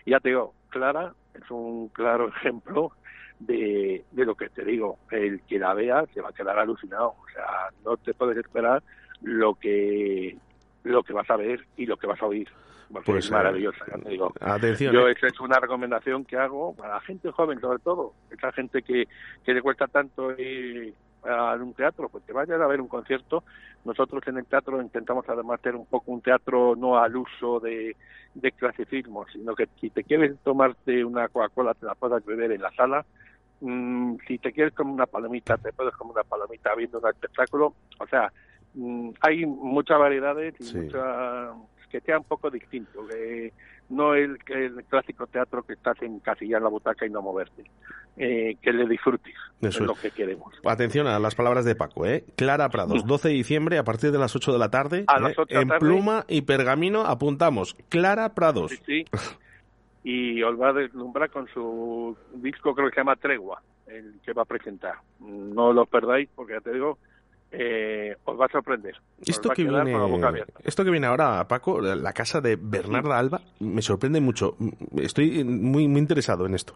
[0.05, 2.91] Y ya te digo, Clara es un claro ejemplo
[3.45, 4.97] de, de lo que te digo.
[5.11, 7.15] El que la vea se va a quedar alucinado.
[7.21, 8.81] O sea, no te puedes esperar
[9.21, 10.37] lo que
[10.83, 12.47] lo que vas a ver y lo que vas a oír.
[12.91, 14.33] Porque Pues, es eh, maravillosa, ya te digo.
[14.39, 14.93] Atención.
[14.93, 15.13] Yo eh.
[15.13, 19.07] esa es una recomendación que hago para la gente joven sobre todo, esa gente que,
[19.45, 23.43] que le cuesta tanto ir a un teatro, pues que vayan a ver un concierto.
[23.85, 27.95] Nosotros en el teatro intentamos además hacer un poco un teatro no al uso de,
[28.33, 32.61] de clasicismo, sino que si te quieres tomarte una Coca-Cola te la puedas beber en
[32.61, 33.05] la sala,
[33.62, 37.76] Mm, si te quieres comer una palomita te puedes comer una palomita viendo un espectáculo,
[37.99, 38.32] o sea,
[38.74, 40.78] mm, hay muchas variedades y Sí.
[40.78, 41.53] mucha-
[41.89, 43.51] que sea un poco distinto, que
[43.89, 47.66] no el, el clásico teatro que estás en casilla en la butaca y no moverte,
[48.16, 49.82] eh, que le disfrutes, Eso es es.
[49.82, 50.53] lo que queremos.
[50.66, 52.24] Atención a las palabras de Paco, ¿eh?
[52.38, 55.03] Clara Prados, 12 de diciembre a partir de las 8 de la tarde.
[55.07, 55.22] A ¿eh?
[55.22, 55.80] las 8 de la en tarde.
[55.82, 57.76] pluma y pergamino apuntamos.
[57.89, 58.72] Clara Prados.
[58.72, 59.05] Sí, sí.
[60.03, 64.33] Y os va a deslumbrar con su disco, creo que se llama Tregua, el que
[64.33, 64.95] va a presentar.
[65.19, 66.97] No lo perdáis porque ya te digo,
[67.51, 68.95] eh, os va a sorprender.
[69.25, 69.93] Esto que, viene,
[70.63, 74.55] esto que viene ahora, Paco, la casa de Bernarda Alba, me sorprende mucho.
[74.97, 76.75] Estoy muy, muy interesado en esto.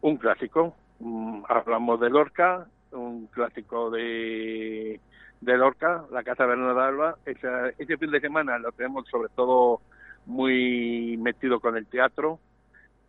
[0.00, 0.74] un clásico.
[1.00, 4.98] Mm, hablamos de Lorca, un clásico de,
[5.40, 7.16] de Lorca, la Casa Bernarda Alba.
[7.26, 9.80] Esa- ese fin de semana lo tenemos sobre todo
[10.28, 12.38] muy metido con el teatro.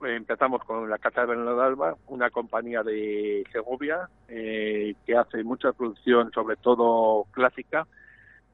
[0.03, 5.73] Eh, Empezamos con la Casa Bernarda Alba, una compañía de Segovia eh, que hace mucha
[5.73, 7.85] producción, sobre todo clásica.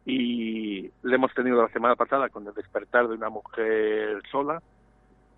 [0.05, 4.61] y le hemos tenido la semana pasada con el despertar de una mujer sola,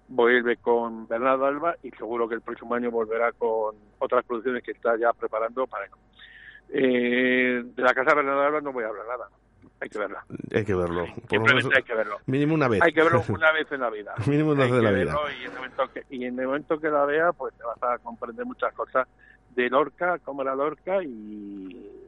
[0.09, 4.71] vuelve con Bernardo Alba y seguro que el próximo año volverá con otras producciones que
[4.71, 5.88] está ya preparando para
[6.69, 9.30] eh, de la casa de Bernardo Alba no voy a hablar nada
[9.80, 11.05] hay que verla Hay que verlo.
[11.30, 12.82] Simplemente hay que verlo Mínimo una vez.
[12.82, 15.15] hay que verlo una vez en la vida Mínimo una vez en la vida.
[15.39, 17.82] y en, el momento que, y en el momento que la vea pues te vas
[17.84, 19.07] a comprender muchas cosas
[19.55, 21.07] de Lorca cómo era Lorca y,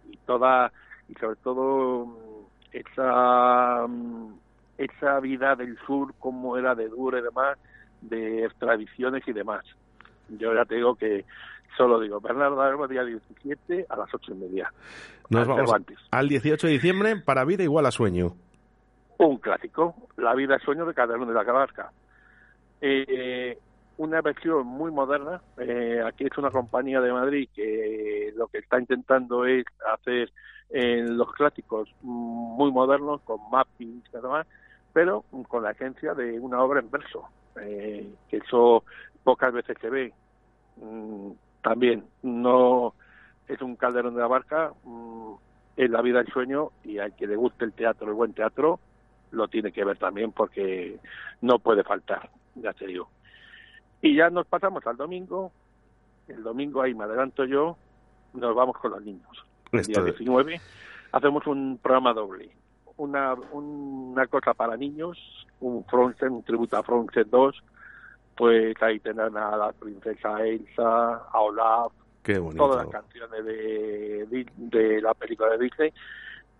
[0.10, 0.72] y toda
[1.08, 4.34] y sobre todo mm, esa mm,
[4.78, 7.58] esa vida del sur cómo era de dura y demás
[8.02, 9.66] de tradiciones y demás
[10.30, 11.26] yo ya te digo que
[11.78, 14.72] solo digo Bernardo Alba día 17 a las ocho y media
[15.30, 15.74] Nos al vamos
[16.12, 18.36] al 18 de diciembre para vida igual a sueño.
[19.18, 21.92] un clásico, La vida es sueño de Calderón de la Cabarca.
[22.82, 23.58] Eh,
[24.00, 28.80] una versión muy moderna, eh, aquí es una compañía de Madrid que lo que está
[28.80, 30.32] intentando es hacer
[30.70, 34.48] eh, los clásicos muy modernos, con mappings y demás,
[34.94, 37.28] pero con la esencia de una obra en verso,
[37.60, 38.86] eh, que eso
[39.24, 40.14] pocas veces se ve.
[40.78, 41.32] Mm,
[41.62, 42.94] también no
[43.48, 45.34] es un Calderón de la Barca, mm,
[45.78, 48.80] es la vida el sueño y al que le guste el teatro, el buen teatro,
[49.32, 51.00] lo tiene que ver también porque
[51.42, 53.10] no puede faltar, ya te digo.
[54.02, 55.52] Y ya nos pasamos al domingo,
[56.28, 57.78] el domingo ahí me adelanto yo,
[58.34, 59.46] nos vamos con los niños.
[59.72, 60.60] El día Esto- 19
[61.12, 62.50] hacemos un programa doble,
[62.98, 65.18] una, una cosa para niños,
[65.60, 67.64] un Frozen, un tributo a Frozen 2,
[68.40, 71.92] pues ahí tendrán a la princesa Elsa, a Olaf,
[72.24, 75.94] Qué todas las canciones de, de la película de Disney.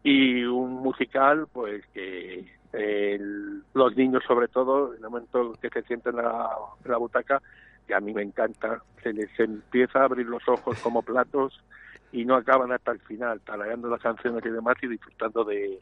[0.04, 5.82] Y un musical pues que el- los niños sobre todo en el momento que se
[5.84, 6.50] sienten en la,
[6.84, 7.42] en la butaca
[7.88, 11.64] que a mí me encanta se les empieza a abrir los ojos como platos
[12.12, 15.80] y no acaban hasta el final tarareando las canciones y demás y disfrutando de,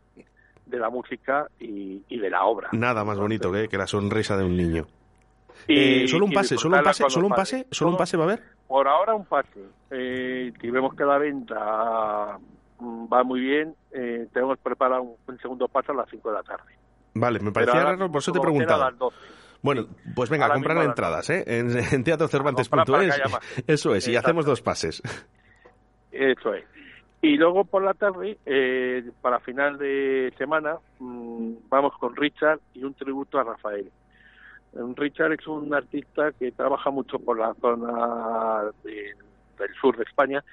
[0.68, 2.70] de la música y, y de la obra.
[2.74, 4.86] Nada más bonito que, que la sonrisa de un niño.
[5.68, 8.24] Y- Eh, solo un pase, solo un pase, solo un pase, solo un pase va
[8.24, 8.44] a haber.
[8.68, 9.62] Por ahora un pase.
[9.92, 12.38] Eh, si vemos que la venta
[12.80, 16.36] mm, va muy bien, eh, tenemos preparado un, un segundo pase a las 5 de
[16.36, 16.74] la tarde.
[17.14, 18.92] Vale, me parecía ahora raro, por eso te he mismo queda a preguntado.
[18.92, 19.18] las 12.
[19.64, 21.44] Bueno, pues venga, a comprar entradas, ¿eh?
[21.48, 23.22] En, en teatrocervantes.es.
[23.66, 25.02] Eso es, y hacemos dos pases.
[26.12, 26.64] Eso es.
[27.22, 32.84] Y luego por la tarde, eh, para final de semana, mm, vamos con Richard y
[32.84, 33.92] un tributo a Rafael.
[34.78, 39.16] Eh, Richard es un artista que trabaja mucho por la zona de-
[39.58, 40.44] del sur de España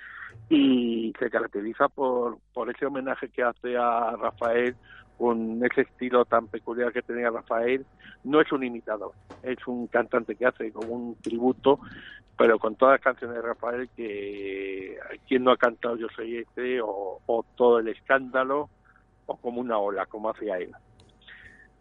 [0.49, 4.75] y se caracteriza por, por ese homenaje que hace a Rafael
[5.19, 7.87] con ese estilo tan peculiar que tenía Rafael.
[8.25, 9.13] No es un imitador,
[9.43, 11.79] es un cantante que hace como un tributo,
[12.37, 14.99] pero con todas las canciones de Rafael que
[15.29, 18.69] quien no ha cantado Yo soy este o, o todo el escándalo
[19.27, 20.73] o como una ola, como hacía él.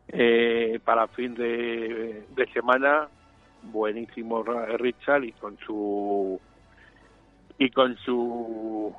[0.09, 3.07] Eh, para fin de, de semana,
[3.63, 4.43] buenísimo
[4.77, 6.39] Richard y con su
[7.57, 8.93] y con su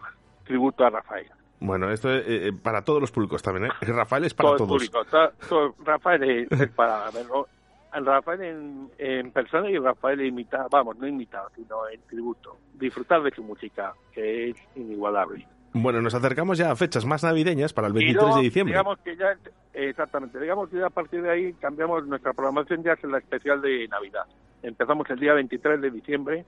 [0.45, 1.27] tributo a Rafael.
[1.61, 3.87] Bueno, esto es eh, eh, para todos los públicos también, ¿eh?
[3.93, 4.71] Rafael es para todo todos.
[4.71, 5.05] público.
[5.05, 7.49] to- to- Rafael es, es para verlo.
[7.93, 12.57] Rafael en, en persona y Rafael imitado, vamos, no imitado, sino en tributo.
[12.75, 15.47] Disfrutar de su música, que es inigualable.
[15.77, 18.73] Bueno, nos acercamos ya a fechas más navideñas para el Y 23 luego, de diciembre.
[18.75, 19.37] Digamos que ya,
[19.73, 23.61] exactamente, digamos que ya a partir de ahí cambiamos nuestra programación ya es la especial
[23.61, 24.23] de Navidad.
[24.63, 26.45] Empezamos el día 23 de diciembre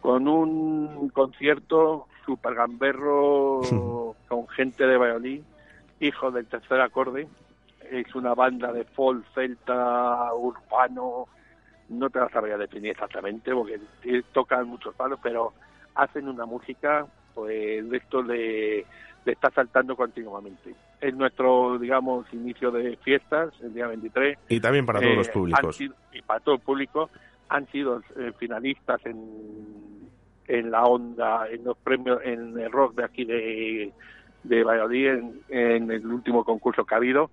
[0.00, 3.60] con un concierto super gamberro
[4.28, 5.42] con gente de Valladolid,
[6.00, 7.28] hijo del tercer acorde.
[7.88, 11.28] Es una banda de folk, celta, urbano,
[11.88, 13.78] no te la sabría definir exactamente porque
[14.32, 15.52] tocan muchos palos, pero
[15.94, 18.84] hacen una música pues esto de
[19.26, 20.74] estar saltando continuamente.
[21.00, 24.38] Es nuestro, digamos, inicio de fiestas, el día 23.
[24.48, 25.76] Y también para todos Eh, los han públicos.
[25.76, 27.10] sido- y para todo el público.
[27.48, 30.08] Han sido eh, finalistas en,
[30.46, 33.92] en la onda, en los premios, en el rock de aquí de,
[34.42, 37.30] de Valladolid, en, en el último concurso que ha habido.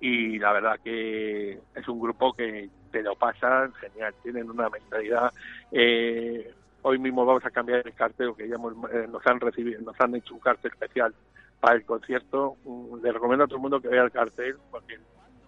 [0.00, 5.32] Y la verdad que es un grupo que te lo pasan genial, tienen una mentalidad.
[5.72, 6.52] Eh,
[6.84, 10.00] hoy mismo vamos a cambiar el cartel que ya hemos- eh, nos han recibido, nos
[10.00, 11.12] han hecho un cartel especial
[11.60, 12.56] para el concierto.
[12.64, 14.98] Mm, Le recomiendo a todo el mundo que vea el cartel porque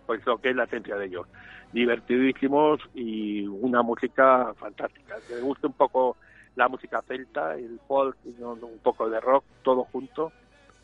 [0.07, 1.27] pues lo que es la esencia de ellos.
[1.73, 5.17] Divertidísimos y una música fantástica.
[5.29, 6.17] Que le guste un poco
[6.57, 10.33] la música celta, el folk, y un poco de rock, todo junto,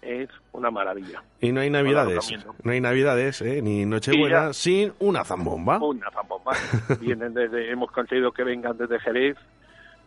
[0.03, 1.23] es una maravilla.
[1.41, 2.31] Y no hay navidades.
[2.63, 3.63] No hay navidades, ¿eh?
[3.63, 5.79] Ni Nochebuena ya- sin una zambomba.
[5.79, 6.53] Una zambomba.
[7.01, 9.37] Vienen desde, hemos conseguido que vengan desde Jerez,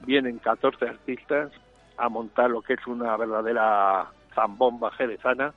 [0.01, 1.51] vienen 14 artistas
[1.97, 5.53] a montar lo que es una verdadera zambomba jerezana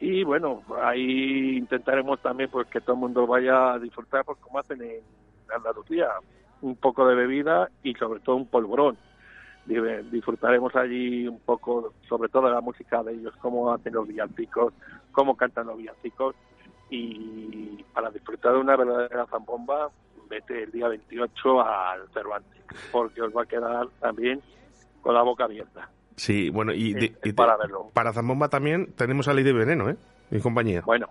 [0.00, 4.58] Y bueno, ahí intentaremos también pues que todo el mundo vaya a disfrutar, pues como
[4.58, 5.00] hacen en
[5.54, 6.08] Andalucía,
[6.62, 8.96] un poco de bebida y sobre todo un polvorón.
[9.66, 14.74] Disfrutaremos allí un poco, sobre todo la música de ellos, cómo hacen los villancicos,
[15.12, 16.34] cómo cantan los villancicos.
[16.90, 19.90] Y para disfrutar de una verdadera zambomba,
[20.28, 22.62] vete el día 28 al Cervantes,
[22.92, 24.40] porque os va a quedar también
[25.02, 25.88] con la boca abierta.
[26.16, 27.90] Sí, bueno, y, de- Es y para verlo.
[27.92, 29.96] para Zambomba también tenemos a de Veneno, ¿eh?
[30.30, 30.82] Mi compañía.
[30.86, 31.08] Bueno,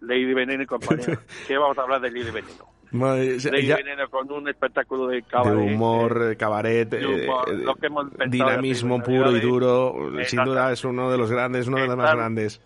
[0.00, 1.18] Lady Veneno y compañía.
[1.48, 2.66] ¿Qué vamos a hablar de Lady Veneno?
[2.92, 5.56] Madre- se- Lady ya- Veneno con un espectáculo de de cabaret.
[5.74, 9.94] humor, eh, cabaret, de humor, eh, lo que hemos dinamismo de puro y duro.
[10.26, 12.60] Sin duda es uno de los grandes, uno de los más grandes.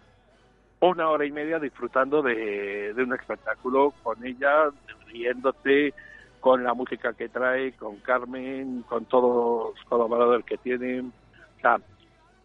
[0.80, 4.70] Una hora y media disfrutando de, de un espectáculo con ella,
[5.09, 5.95] riéndote,
[6.41, 11.13] con la música que trae, con Carmen, con todos los colaboradores que tienen.
[11.57, 11.79] O sea,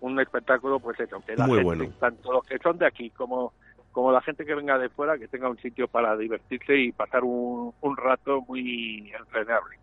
[0.02, 1.94] un espectáculo, pues eso, que la Muy gente, bueno.
[2.00, 3.54] tanto los que son de aquí como,
[3.92, 7.24] como la gente que venga de fuera, que tenga un sitio para divertirse y pasar
[7.24, 9.78] un, un rato muy entrañable.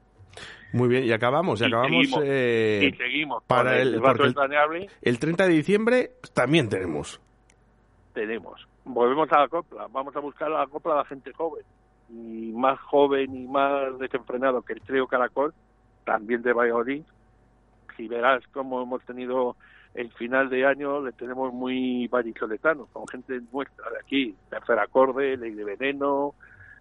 [0.73, 4.07] Muy bien, y acabamos, y Y acabamos seguimos, eh, y seguimos para el, el, rato
[4.09, 4.89] porque el, entrañable.
[5.03, 7.21] el 30 de diciembre también tenemos.
[8.13, 8.67] tenemos.
[8.85, 11.65] Volvemos a la copla, vamos a buscar a la copla a la gente joven,
[12.13, 15.55] y más joven y más desenfrenado que el trío Caracol,
[16.05, 17.03] también de Valladolid.
[17.97, 19.57] Si verás cómo hemos tenido
[19.95, 25.37] el final de año, le tenemos muy vallisoletano, con gente nuestra de aquí, Tercer Acorde,
[25.37, 26.35] Ley de Veneno,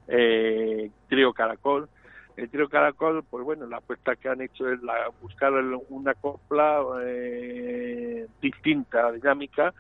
[0.08, 1.90] eh, Trío Caracol.
[2.36, 5.52] El Trío Caracol, pues bueno, la apuesta que han hecho es la, buscar
[5.90, 9.74] una copla eh, distinta, dinámica,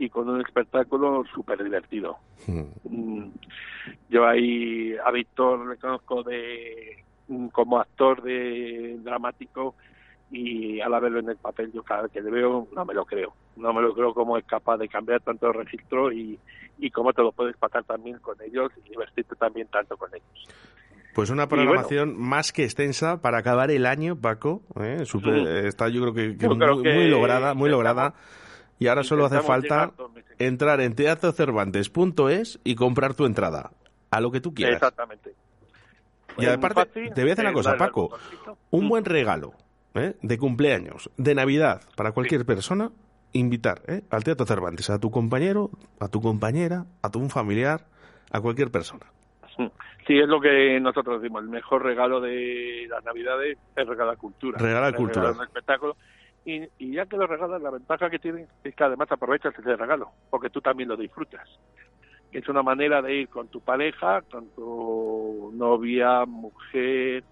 [0.00, 2.16] y con un espectáculo súper divertido.
[2.46, 3.24] Mm,
[4.08, 9.74] Yo ahí a Víctor le conozco de mm, como actor de dramático
[10.30, 13.04] y al verlo en el papel yo cada vez que le veo no me lo
[13.04, 13.34] creo.
[13.56, 16.38] No me lo creo cómo es capaz de cambiar tanto el registro y,
[16.78, 20.48] y cómo te lo puedes pasar también con ellos y divertirte también tanto con ellos.
[21.14, 21.64] Pues una bueno.
[21.64, 24.62] programación más que extensa para acabar el año, Paco.
[24.80, 25.04] ¿eh?
[25.04, 25.66] Súper- Mm.
[25.66, 28.14] Está yo creo que, que Yo muy, creo que muy lograda, muy lograda.
[28.80, 29.92] Y ahora solo hace falta
[30.38, 33.70] entrar en teatrocervantes.es y comprar tu entrada.
[34.10, 34.74] A lo que tú quieras.
[34.74, 35.34] Exactamente.
[36.38, 38.18] Y aparte, te voy a decir una cosa, Paco.
[38.70, 39.52] Un buen regalo
[39.94, 40.14] ¿eh?
[40.22, 42.90] de cumpleaños, de Navidad, para cualquier persona,
[43.32, 44.02] invitar ¿eh?
[44.10, 45.70] al Teatro Cervantes a tu compañero,
[46.00, 47.86] a tu compañera, a tu familiar,
[48.32, 49.06] a cualquier persona.
[50.06, 51.44] Sí, es lo que nosotros decimos.
[51.44, 54.58] El mejor regalo de las Navidades es regalar cultura.
[54.58, 55.32] Regalar cultura.
[55.32, 55.96] un espectáculo.
[56.44, 59.76] Y, y ya que lo regalas, la ventaja que tiene es que además aprovechas ese
[59.76, 61.48] regalo, porque tú también lo disfrutas.
[62.32, 67.24] Es una manera de ir con tu pareja, con tu novia, mujer,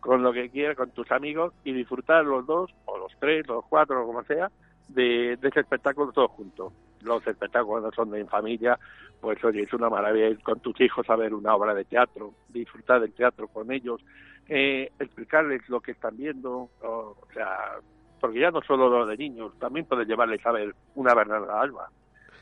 [0.00, 3.64] con lo que quieras, con tus amigos y disfrutar los dos, o los tres, los
[3.66, 4.50] cuatro, o como sea,
[4.88, 6.72] de, ese espectáculo todos juntos.
[7.02, 8.78] Los espectáculos no son en familia,
[9.20, 12.34] pues oye, es una maravilla ir con tus hijos a ver una obra de teatro,
[12.48, 14.00] disfrutar del teatro con ellos,
[14.48, 17.78] eh, explicarles lo que están viendo, o, o sea,
[18.20, 21.88] porque ya no solo lo de niños, también puedes llevarles a ver una Bernarda Alba.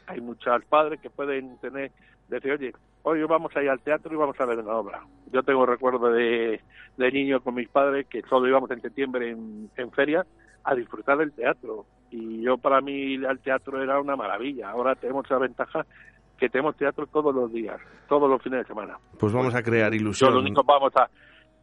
[0.06, 1.90] Hay muchos padres que pueden tener,
[2.28, 2.72] decir, oye,
[3.02, 5.02] hoy vamos a ir al teatro y vamos a ver una obra.
[5.32, 6.60] Yo tengo recuerdo de,
[6.96, 10.24] de niño con mis padres que solo íbamos en septiembre en, en feria
[10.64, 11.86] a disfrutar del teatro.
[12.10, 14.70] Y yo para mí ir al teatro era una maravilla.
[14.70, 15.84] Ahora tenemos la ventaja
[16.38, 18.98] que tenemos teatro todos los días, todos los fines de semana.
[19.18, 20.32] Pues vamos a crear Yo ilusión.
[20.34, 21.08] lo único vamos a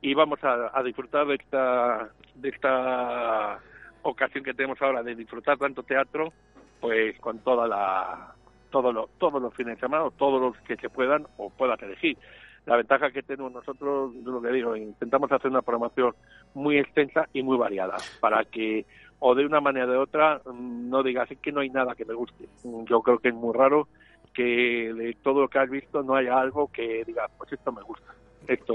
[0.02, 3.60] y vamos a, a disfrutar de esta de esta
[4.04, 6.32] ocasión que tenemos ahora de disfrutar tanto teatro,
[6.80, 8.34] pues con toda la
[8.70, 11.82] todos los todos los fines de semana o todos los que se puedan o puedas
[11.82, 12.18] elegir.
[12.66, 16.16] La ventaja que tenemos nosotros, yo lo que digo, intentamos hacer una programación
[16.54, 18.86] muy extensa y muy variada para que
[19.20, 21.94] o de una manera o de otra mm, no digas "Es que no hay nada
[21.96, 22.48] que me guste.
[22.64, 23.88] Mm, Yo creo que es muy raro
[24.34, 27.84] que de todo lo que has visto no haya algo que diga, pues esto me
[27.84, 28.14] gusta,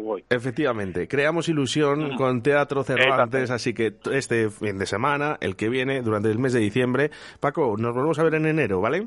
[0.02, 0.24] voy.
[0.30, 6.02] Efectivamente, creamos ilusión con Teatro Cervantes, así que este fin de semana, el que viene,
[6.02, 7.10] durante el mes de diciembre,
[7.40, 9.06] Paco, nos volvemos a ver en enero, ¿vale?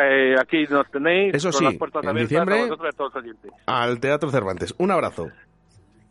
[0.00, 2.94] Eh, aquí nos tenéis Eso con sí, las puertas en abiertas diciembre- a vosotros y
[2.94, 3.52] a todos los.
[3.66, 4.74] Al Teatro Cervantes.
[4.78, 5.28] Un abrazo.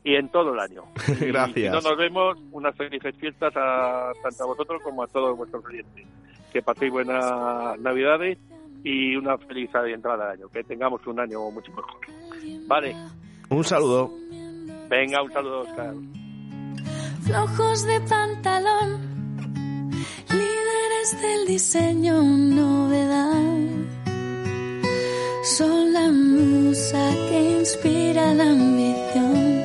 [0.03, 0.83] Y en todo el año.
[1.21, 1.55] Y Gracias.
[1.77, 5.63] si no nos vemos, unas felices fiestas a, tanto a vosotros como a todos vuestros
[5.65, 6.05] oyentes.
[6.51, 8.37] Que paséis buenas navidades
[8.83, 10.49] y una feliz entrada de año.
[10.49, 11.99] Que tengamos un año mucho mejor.
[12.67, 12.95] Vale,
[13.49, 14.13] Un saludo.
[14.89, 15.93] venga, un saludo, Oscar.
[17.23, 19.01] flojos de pantalón,
[20.29, 23.59] líderes del diseño, novedad.
[25.43, 29.63] Son la musa que inspira la ambición,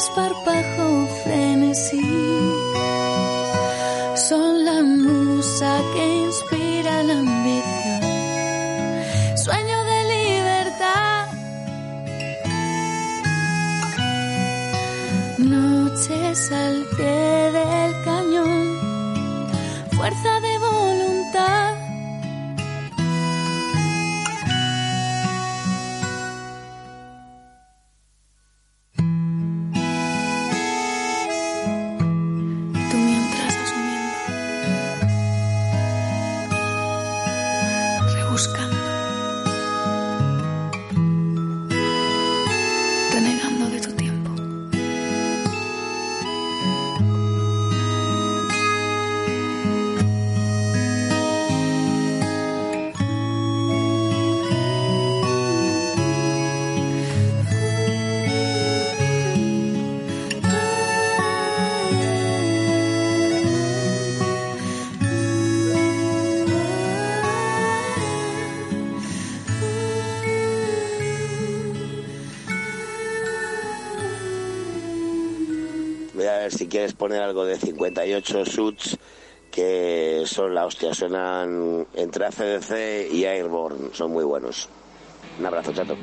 [0.08, 2.02] desparpajo frenesí.
[4.16, 8.02] Son la musa que inspira la ambición,
[9.36, 11.28] sueño de libertad.
[15.38, 19.50] Noches al pie del cañón,
[19.92, 20.47] fuerza de
[76.50, 78.98] Si quieres poner algo de 58 Suits
[79.52, 84.70] que son la hostia, suenan entre ACDC y Airborne, son muy buenos.
[85.40, 85.96] Un abrazo, chato.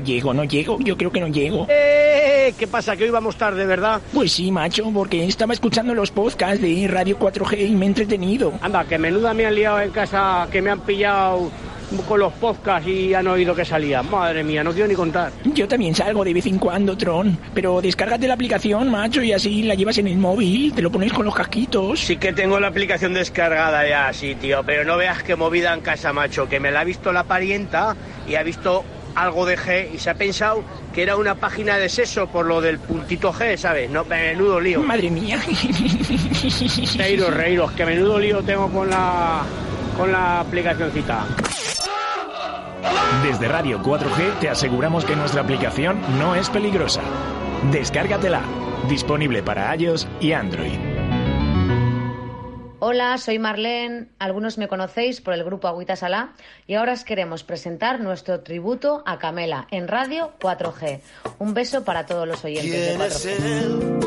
[0.00, 0.78] Llego, no llego.
[0.80, 1.66] Yo creo que no llego.
[1.68, 2.52] ¡Eh!
[2.58, 2.96] ¿Qué pasa?
[2.96, 4.00] ¿Que hoy vamos tarde, verdad?
[4.12, 8.52] Pues sí, macho, porque estaba escuchando los podcasts de Radio 4G y me he entretenido.
[8.60, 11.50] Anda, que menuda me han liado en casa, que me han pillado
[12.06, 14.02] con los podcasts y han oído que salía.
[14.02, 15.32] Madre mía, no quiero ni contar.
[15.44, 17.38] Yo también salgo de vez en cuando, Tron.
[17.54, 20.72] Pero descárgate la aplicación, macho, y así la llevas en el móvil.
[20.72, 22.00] Te lo pones con los casquitos.
[22.00, 24.62] Sí que tengo la aplicación descargada ya, sí, tío.
[24.64, 26.48] Pero no veas qué movida en casa, macho.
[26.48, 27.96] Que me la ha visto la parienta
[28.28, 28.84] y ha visto
[29.14, 30.62] algo de G y se ha pensado
[30.94, 33.90] que era una página de sexo por lo del puntito G, ¿sabes?
[33.90, 34.82] No, menudo lío.
[34.82, 35.40] Madre mía.
[36.96, 39.42] Reiros, reiros, que menudo lío tengo con la
[39.96, 41.26] con la aplicacióncita.
[43.22, 47.02] Desde Radio 4G te aseguramos que nuestra aplicación no es peligrosa.
[47.70, 48.40] Descárgatela.
[48.88, 50.89] Disponible para iOS y Android.
[52.82, 54.06] Hola, soy Marlene.
[54.18, 56.32] Algunos me conocéis por el grupo Agüita Salá
[56.66, 61.02] y ahora os queremos presentar nuestro tributo a Camela en Radio 4G.
[61.38, 64.00] Un beso para todos los oyentes de ¿Quién es 4G.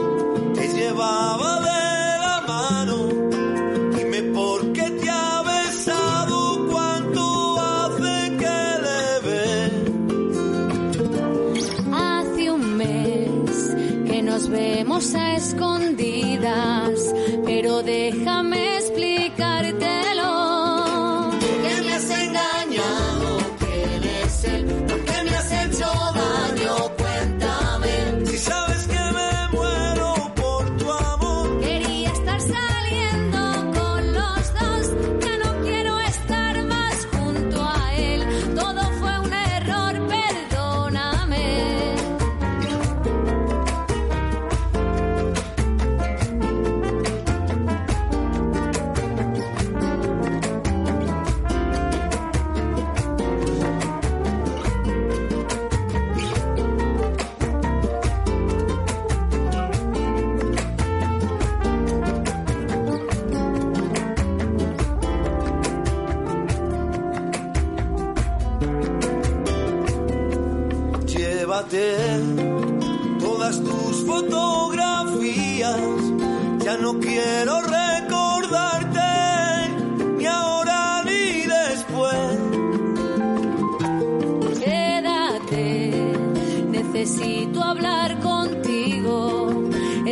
[14.48, 17.14] Vemos a escondidas,
[17.46, 18.78] pero déjame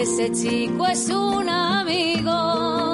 [0.02, 2.91] Ese chico es un amigo.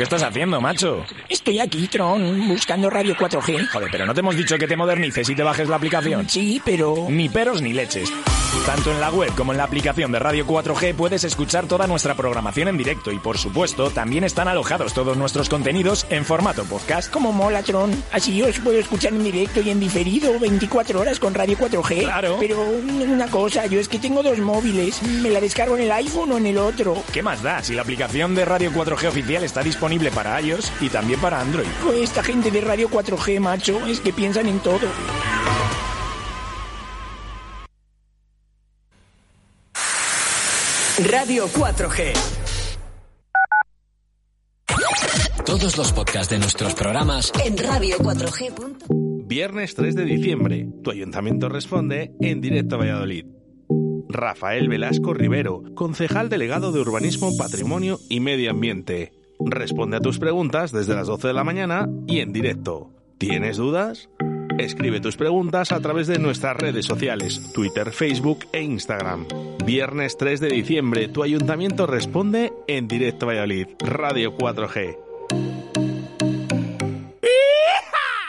[0.00, 1.04] Qué estás haciendo, macho?
[1.28, 3.68] Estoy aquí, Tron, buscando Radio 4G.
[3.68, 6.26] Joder, pero no te hemos dicho que te modernices y te bajes la aplicación.
[6.26, 7.06] Sí, pero...
[7.10, 8.10] Ni peros ni leches.
[8.66, 12.14] Tanto en la web como en la aplicación de Radio 4G puedes escuchar toda nuestra
[12.14, 17.10] programación en directo y por supuesto también están alojados todos nuestros contenidos en formato podcast.
[17.10, 17.90] Como mola, Tron.
[18.12, 22.02] Así os puedo escuchar en directo y en diferido 24 horas con Radio 4G.
[22.02, 22.36] Claro.
[22.38, 25.02] Pero una cosa, yo es que tengo dos móviles.
[25.02, 27.02] ¿Me la descargo en el iPhone o en el otro?
[27.12, 30.88] ¿Qué más da si la aplicación de Radio 4G oficial está disponible para iOS y
[30.88, 31.68] también para Android?
[31.82, 34.86] Pues esta gente de Radio 4G, macho, es que piensan en todo.
[41.08, 42.12] Radio 4G.
[45.46, 49.26] Todos los podcasts de nuestros programas En Radio 4G.
[49.26, 53.24] Viernes 3 de diciembre, tu ayuntamiento responde en directo a Valladolid.
[54.10, 59.14] Rafael Velasco Rivero, concejal delegado de Urbanismo, Patrimonio y Medio Ambiente.
[59.38, 62.90] Responde a tus preguntas desde las 12 de la mañana y en directo.
[63.16, 64.10] ¿Tienes dudas?
[64.60, 69.26] Escribe tus preguntas a través de nuestras redes sociales, Twitter, Facebook e Instagram.
[69.64, 73.68] Viernes 3 de diciembre, tu ayuntamiento responde en directo a Valladolid.
[73.78, 74.98] Radio 4G.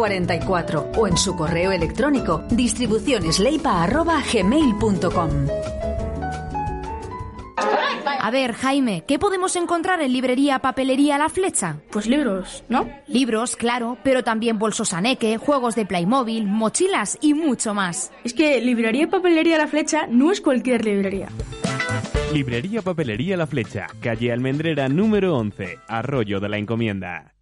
[0.00, 5.30] 672-6590-44 o en su correo electrónico distribucionesleipa.gmail.com
[8.22, 11.78] A ver, Jaime, ¿qué podemos encontrar en librería Papelería La Flecha?
[11.90, 12.88] Pues libros, ¿no?
[13.06, 18.12] Libros, claro, pero también bolsos Aneque, juegos de Playmobil, mochilas y mucho más.
[18.22, 21.28] Es que librería Papelería La Flecha no es cualquier librería.
[22.32, 27.34] Librería Papelería La Flecha, calle Almendrera número 11, Arroyo de la Encomienda.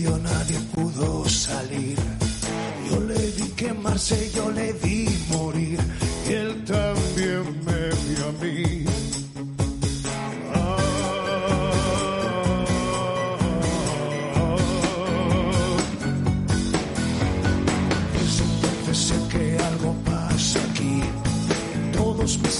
[0.00, 1.96] Se incendió, nadie pudo salir.
[2.90, 5.78] Yo le vi quemarse, yo le vi morir.
[6.28, 8.84] Y él también me vio a mí.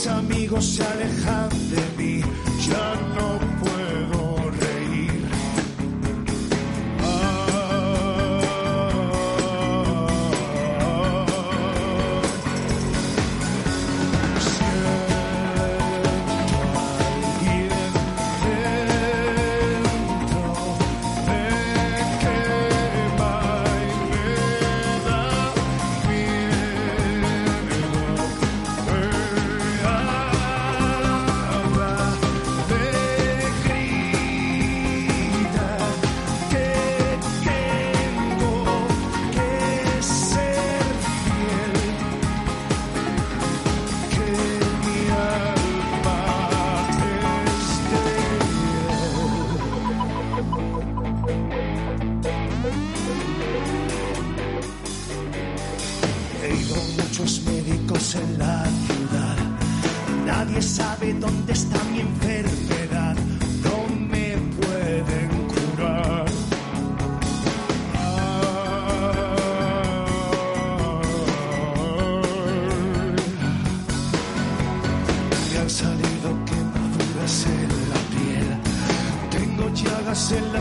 [0.09, 1.20] Amigos se alejan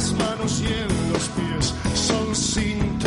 [0.10, 1.74] las manos y en los pies.
[1.93, 2.99] Son síntomas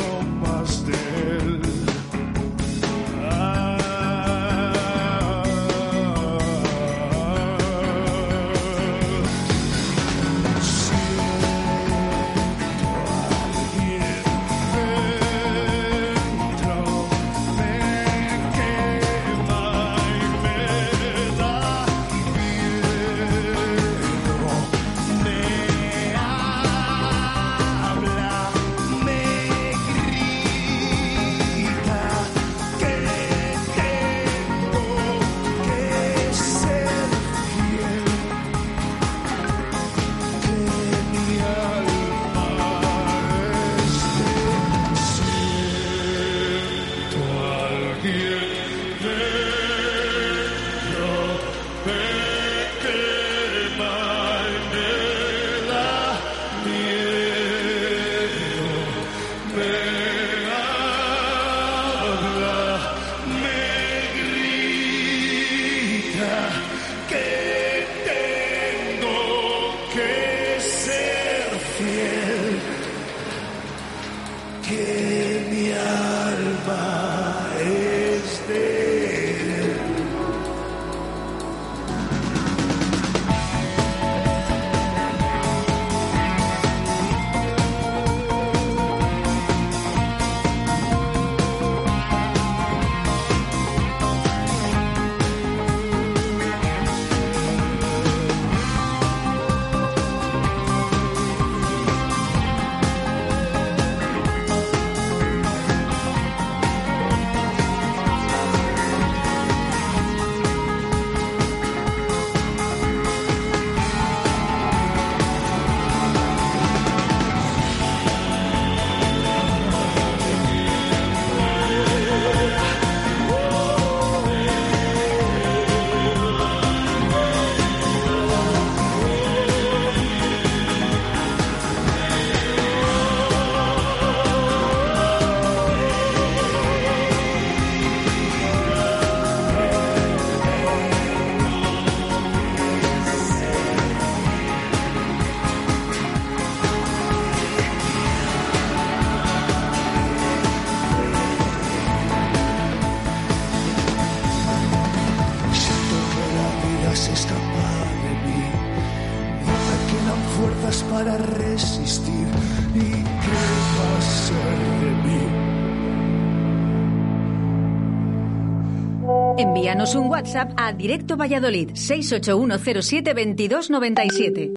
[169.82, 174.54] Un WhatsApp a Directo Valladolid 681072297.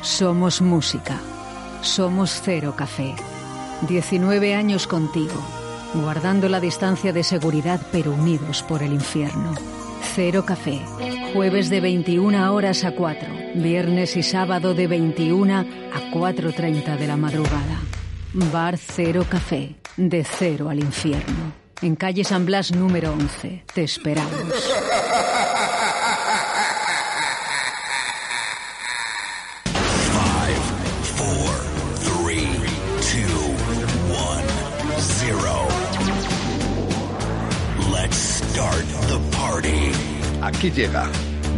[0.00, 1.20] Somos música.
[1.82, 3.14] Somos Cero Café.
[3.86, 5.34] 19 años contigo,
[5.92, 9.52] guardando la distancia de seguridad pero unidos por el infierno.
[10.14, 10.80] Cero Café.
[11.34, 13.28] Jueves de 21 horas a 4.
[13.56, 15.64] Viernes y sábado de 21 a
[16.12, 17.82] 4.30 de la madrugada.
[18.32, 19.76] Bar Cero Café.
[19.98, 21.65] De cero al infierno.
[21.82, 23.64] En calle San Blas número 11.
[23.74, 24.32] Te esperamos.
[30.12, 30.60] Five,
[31.16, 31.52] four,
[32.00, 32.48] three,
[33.02, 33.44] two,
[34.10, 34.44] one,
[34.98, 35.66] zero.
[37.92, 39.92] Let's start the party.
[40.42, 41.10] Aquí llega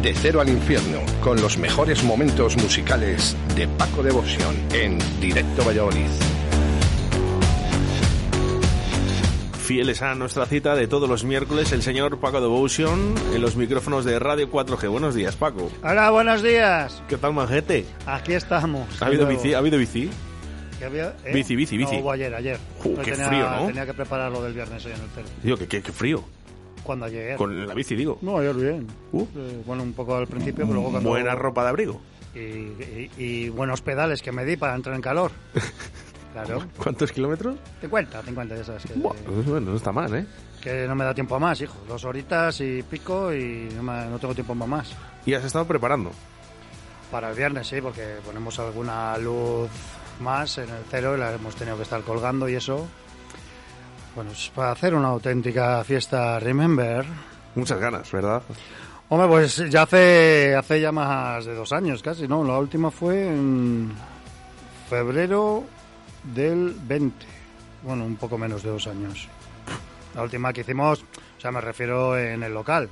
[0.03, 6.09] De Cero al Infierno con los mejores momentos musicales de Paco Devoción en Directo Valladolid.
[9.69, 14.03] Fieles a nuestra cita de todos los miércoles, el señor Paco Devotion en los micrófonos
[14.07, 14.89] de Radio 4G.
[14.89, 15.71] Buenos días, Paco.
[15.83, 17.03] Hola, buenos días.
[17.07, 17.85] ¿Qué tal, majete?
[18.07, 18.87] Aquí estamos.
[19.03, 19.53] ¿Ha habido bici?
[19.53, 20.09] ¿Ha habido bici?
[20.79, 21.15] ¿Qué había?
[21.23, 21.35] ¿Eh?
[21.35, 21.97] Bici, bici, bici.
[21.97, 22.59] No, hubo ayer, ayer.
[22.83, 23.67] Uh, qué tenía, frío, ¿no?
[23.67, 25.29] Tenía que preparar lo del viernes hoy en el celo.
[25.43, 26.25] Digo, que qué, frío.
[26.83, 27.37] Cuando llegué.
[27.37, 28.17] Con la bici, digo.
[28.23, 28.87] No, ayer bien.
[29.13, 31.11] Eh, bueno, un poco al principio, pero luego cuando...
[31.11, 32.01] Buena ropa de abrigo.
[32.35, 35.31] Y, y- y buenos pedales que me di para entrar en calor.
[36.33, 36.63] Claro.
[36.77, 37.57] ¿Cuántos kilómetros?
[37.81, 40.27] 50, 50, ya sabes que, Pues bueno, no está mal, ¿eh?
[40.63, 41.77] que no me da tiempo a más, hijo.
[41.89, 44.91] Dos horitas y pico y no, me- no tengo tiempo para más.
[45.25, 46.11] Y has estado preparando.
[47.13, 49.71] Para el viernes, sí, porque ponemos alguna luz
[50.21, 52.87] más en el cero y la hemos tenido que estar colgando y eso.
[54.17, 57.07] Bueno, es para hacer una auténtica fiesta Remember.
[57.55, 58.43] Muchas ganas, ¿verdad?
[59.11, 62.43] Hombre, pues ya hace, hace ya más de dos años casi, ¿no?
[62.45, 63.93] La última fue en
[64.91, 65.65] febrero
[66.23, 67.27] del 20.
[67.83, 69.29] Bueno, un poco menos de dos años.
[70.15, 71.05] La última que hicimos,
[71.37, 72.89] o sea, me refiero en el local.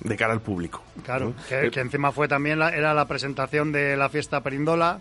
[0.00, 0.82] De cara al público.
[1.04, 1.34] Claro, ¿no?
[1.48, 5.00] que, Eh, que encima fue también la, era la presentación de la fiesta Perindola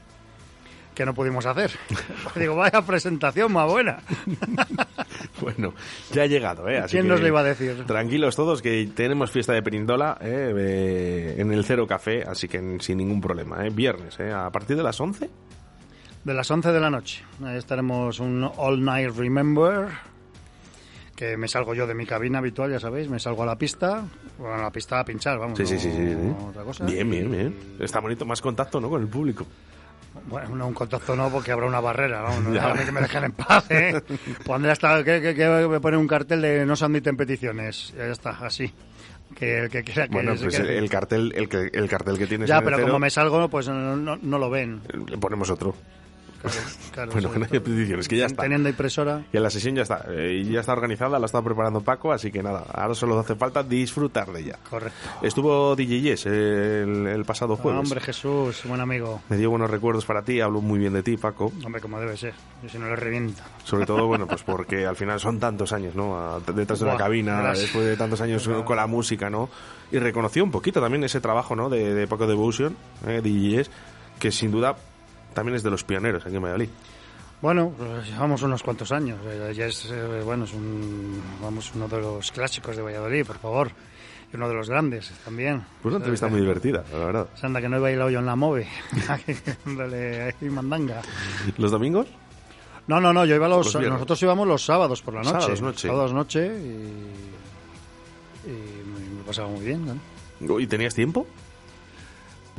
[0.99, 1.71] que no pudimos hacer.
[2.35, 3.99] Digo, vaya presentación más buena.
[5.41, 5.73] Bueno,
[6.11, 6.79] ya ha llegado, ¿eh?
[6.79, 7.85] Así ¿Quién que nos lo iba a decir?
[7.85, 10.53] Tranquilos todos que tenemos fiesta de Perindola ¿eh?
[10.57, 13.69] Eh, en el Cero Café, así que sin ningún problema, ¿eh?
[13.69, 14.31] Viernes, ¿eh?
[14.33, 15.29] A partir de las 11.
[16.23, 17.23] De las 11 de la noche.
[17.43, 19.87] Ahí estaremos un All Night Remember.
[21.15, 23.09] Que me salgo yo de mi cabina habitual, ya sabéis.
[23.09, 24.05] Me salgo a la pista.
[24.37, 25.57] Bueno, a la pista a pinchar, vamos.
[25.57, 26.45] Sí, sí, no- sí, sí, sí.
[26.49, 26.85] Otra cosa.
[26.85, 27.55] Bien, bien, bien.
[27.79, 28.89] Está bonito, más contacto, ¿no?
[28.89, 29.45] Con el público.
[30.27, 32.21] Bueno, no, un contacto no, porque habrá una barrera.
[32.21, 32.49] ¿no?
[32.51, 34.01] No, que me dejen en paz, ¿eh?
[34.45, 37.93] Pondré hasta que, que, que me pone un cartel de no se admiten peticiones.
[37.97, 38.71] Ya está, así.
[39.35, 42.27] Que el que quiera que Bueno, pues el, el cartel, el, que- el cartel que
[42.27, 44.81] tienes Ya, en el pero Cero, como me salgo, pues no, no- no lo ven.
[45.07, 45.75] le ponemos otro.
[46.91, 48.41] Claro, bueno, sí, que no haya peticiones, que ya está.
[48.43, 49.23] Teniendo impresora.
[49.31, 50.05] Y la sesión ya está.
[50.09, 53.63] eh, ya está organizada, la está preparando Paco, así que nada, ahora solo hace falta
[53.63, 54.59] disfrutar de ella.
[54.69, 54.97] Correcto.
[55.21, 57.79] Estuvo DJ Yes el, el pasado jueves.
[57.81, 59.21] Hombre, Jesús, buen amigo.
[59.29, 61.51] Me dio buenos recuerdos para ti, hablo muy bien de ti, Paco.
[61.63, 62.33] Hombre, como debe ser.
[62.63, 63.41] Yo si no le reviento.
[63.63, 66.39] Sobre todo, bueno, pues porque al final son tantos años, ¿no?
[66.53, 67.59] Detrás de la Buah, cabina, verás.
[67.61, 69.49] después de tantos años con la música, ¿no?
[69.91, 71.69] Y reconoció un poquito también ese trabajo, ¿no?
[71.69, 72.75] De, de Paco Devotion,
[73.07, 73.21] ¿eh?
[73.23, 73.71] DJ Yes,
[74.19, 74.75] que sin duda
[75.33, 76.69] también es de los pioneros aquí en Valladolid.
[77.41, 79.17] Bueno, pues llevamos unos cuantos años.
[79.25, 83.37] Eh, Ya es, eh, bueno, es un, vamos, uno de los clásicos de Valladolid, por
[83.37, 83.71] favor.
[84.31, 85.63] Y uno de los grandes también.
[85.81, 87.27] Pues una entrevista muy divertida, la verdad.
[87.35, 88.67] Se anda que no he bailado yo en la MOVE.
[89.65, 91.01] Dándole ahí mandanga.
[91.57, 92.07] ¿Los domingos?
[92.87, 95.31] No, no, no, yo iba los, Los nosotros íbamos los sábados por la noche.
[95.39, 95.87] Sábados, noche.
[95.87, 99.85] Sábados noche y, y me, me pasaba muy bien.
[100.39, 100.59] ¿no?
[100.59, 101.25] ¿Y tenías tiempo?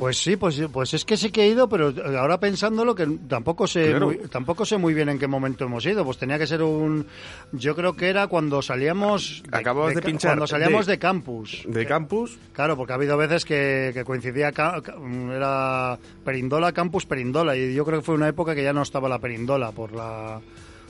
[0.01, 3.67] Pues sí, pues, pues es que sí que he ido, pero ahora pensándolo que tampoco
[3.67, 4.07] sé, Claro.
[4.07, 6.03] muy, tampoco sé muy bien en qué momento hemos ido.
[6.03, 7.05] Pues tenía que ser un,
[7.51, 11.61] yo creo que era cuando salíamos, Acababas de ca- pinchar cuando salíamos de- de, campus.
[11.67, 12.39] ¿De campus?
[12.51, 14.51] Claro, porque ha habido veces que, que coincidía,
[15.35, 19.07] era Perindola, Campus Perindola, y yo creo que fue una época que ya no estaba
[19.07, 20.41] la Perindola por la,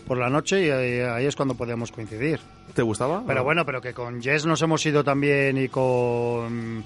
[0.07, 2.39] por la noche y ahí, ahí es cuando podíamos coincidir.
[2.73, 3.23] ¿Te gustaba?
[3.27, 6.81] Pero bueno, pero que con Jess nos hemos ido también y con,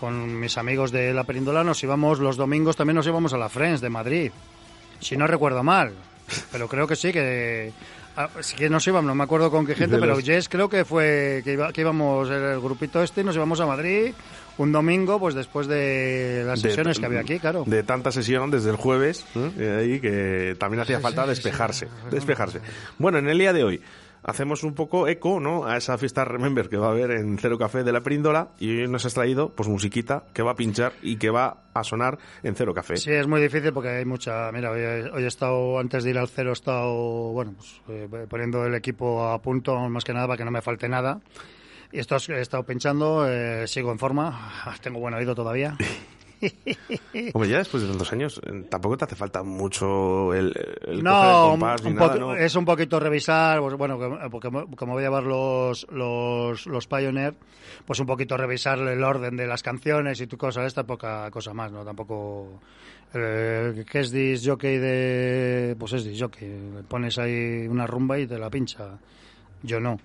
[0.00, 3.48] con mis amigos de la Perindola nos íbamos los domingos, también nos íbamos a la
[3.48, 4.32] Friends de Madrid.
[5.00, 5.92] Si no recuerdo mal.
[6.52, 7.72] Pero creo que sí, que...
[8.16, 10.84] ah, sí que nos íbamos, no me acuerdo con qué gente, pero Jess creo que
[10.84, 14.12] fue que, iba- que íbamos el grupito este y nos íbamos a Madrid
[14.58, 17.64] un domingo, pues después de las De- sesiones que había aquí, claro.
[17.66, 19.24] De tanta sesión desde el jueves.
[19.58, 22.60] Y ahí que también hacía Sí, falta sí, despejarse, despejarse.
[22.98, 23.80] Bueno, en el día de hoy
[24.22, 25.64] hacemos un poco eco, ¿no?
[25.66, 28.82] A esa fiesta Remember que va a haber en Cero Café de la Príndola y
[28.82, 32.18] hoy nos has traído, pues, musiquita que va a pinchar y que va a sonar
[32.42, 32.96] en Cero Café.
[32.96, 34.50] Sí, es muy difícil porque hay mucha.
[34.52, 36.92] Mira, hoy, he- hoy he estado, antes de ir al cero, he estado,
[37.32, 40.62] bueno, pues, eh, poniendo el equipo a punto, más que nada, para que no me
[40.62, 41.20] falte nada.
[41.92, 44.52] Y esto es- he estado pinchando, eh, sigo en forma,
[44.82, 45.76] tengo buen oído todavía.
[47.34, 50.94] Hombre, ya después de tantos años, eh, tampoco te hace falta mucho el, el coger
[50.94, 52.34] el No, compás ni un nada, poqui- ¿no?
[52.34, 56.66] es un poquito revisar, pues, bueno, que- porque mo- como voy a llevar los, los,
[56.66, 57.34] los Pioneer,
[57.84, 61.52] pues un poquito revisar el orden de las canciones y tu cosa esta, poca cosa
[61.52, 61.84] más, ¿no?
[61.84, 62.60] Tampoco...
[63.12, 65.76] Eh, ¿Qué es disc jockey de...?
[65.78, 68.98] Pues es disc jockey, le pones ahí una rumba y te la pincha.
[69.62, 69.98] Yo no,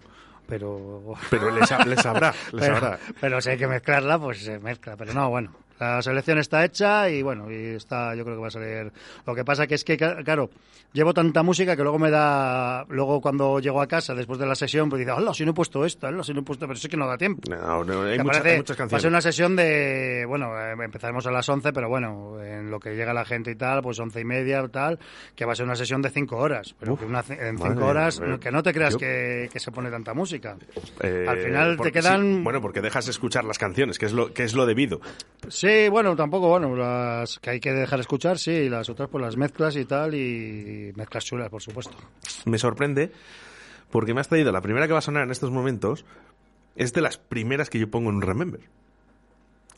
[0.47, 1.13] pero...
[1.29, 2.99] Pero le sa- le sabrá, le pero, sabrá.
[3.21, 5.51] Pero si hay que mezclarla, pues se mezcla, pero no, bueno.
[5.79, 8.91] La selección está hecha y bueno, y está, yo creo que va a salir.
[9.25, 10.49] Lo que pasa que es que, claro,
[10.93, 14.55] llevo tanta música que luego me da, luego cuando llego a casa después de la
[14.55, 16.79] sesión, pues dice, hola, si no he puesto esta, hola, si no he puesto, pero
[16.79, 17.41] sí que no da tiempo.
[17.49, 20.57] No, no, hay, Me mucha- parece- hay muchas Va a ser una sesión de, bueno,
[20.57, 23.81] eh, empezaremos a las 11, pero bueno, en lo que llega la gente y tal,
[23.81, 24.97] pues once y media tal,
[25.35, 26.73] que va a ser una sesión de cinco horas.
[26.79, 29.89] Pero Uf, que una, en cinco horas, que no te creas que, que se pone
[29.91, 30.55] tanta música.
[31.01, 34.33] Eh, Al final te quedan- sí, bueno, porque dejas escuchar las canciones, que es lo,
[34.33, 35.01] que es lo debido.
[35.49, 39.23] Sí, bueno, tampoco, bueno, las que hay que dejar escuchar, sí, y las otras pues
[39.23, 41.95] las mezclas y tal, y mezclas chulas, por supuesto.
[42.45, 43.11] Me sorprende
[43.91, 46.05] porque me has traído la primera que va a sonar en estos momentos,
[46.75, 48.59] es de las primeras que yo pongo en Remember.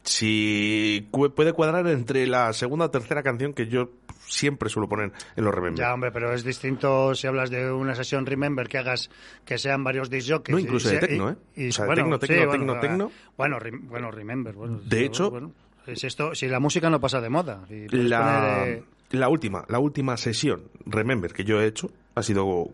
[0.03, 3.89] Si cu- puede cuadrar entre la segunda o tercera canción que yo
[4.25, 5.79] siempre suelo poner en los Remember.
[5.83, 9.09] Ya, hombre, pero es distinto si hablas de una sesión Remember que hagas
[9.45, 10.53] que sean varios disc jockeys.
[10.55, 11.35] No, incluso y- de tecno, ¿eh?
[11.57, 13.11] y- O sea, bueno, tecno, sí, tecno, bueno, tecno, ah, tecno.
[13.37, 13.57] Bueno,
[13.89, 14.55] bueno, Remember.
[14.55, 15.51] Bueno, De sí, hecho- bueno,
[15.95, 17.65] si, esto, si la música no pasa de moda.
[17.69, 22.71] La, poner, eh, la última, la última sesión, Remember, que yo he hecho, ha sido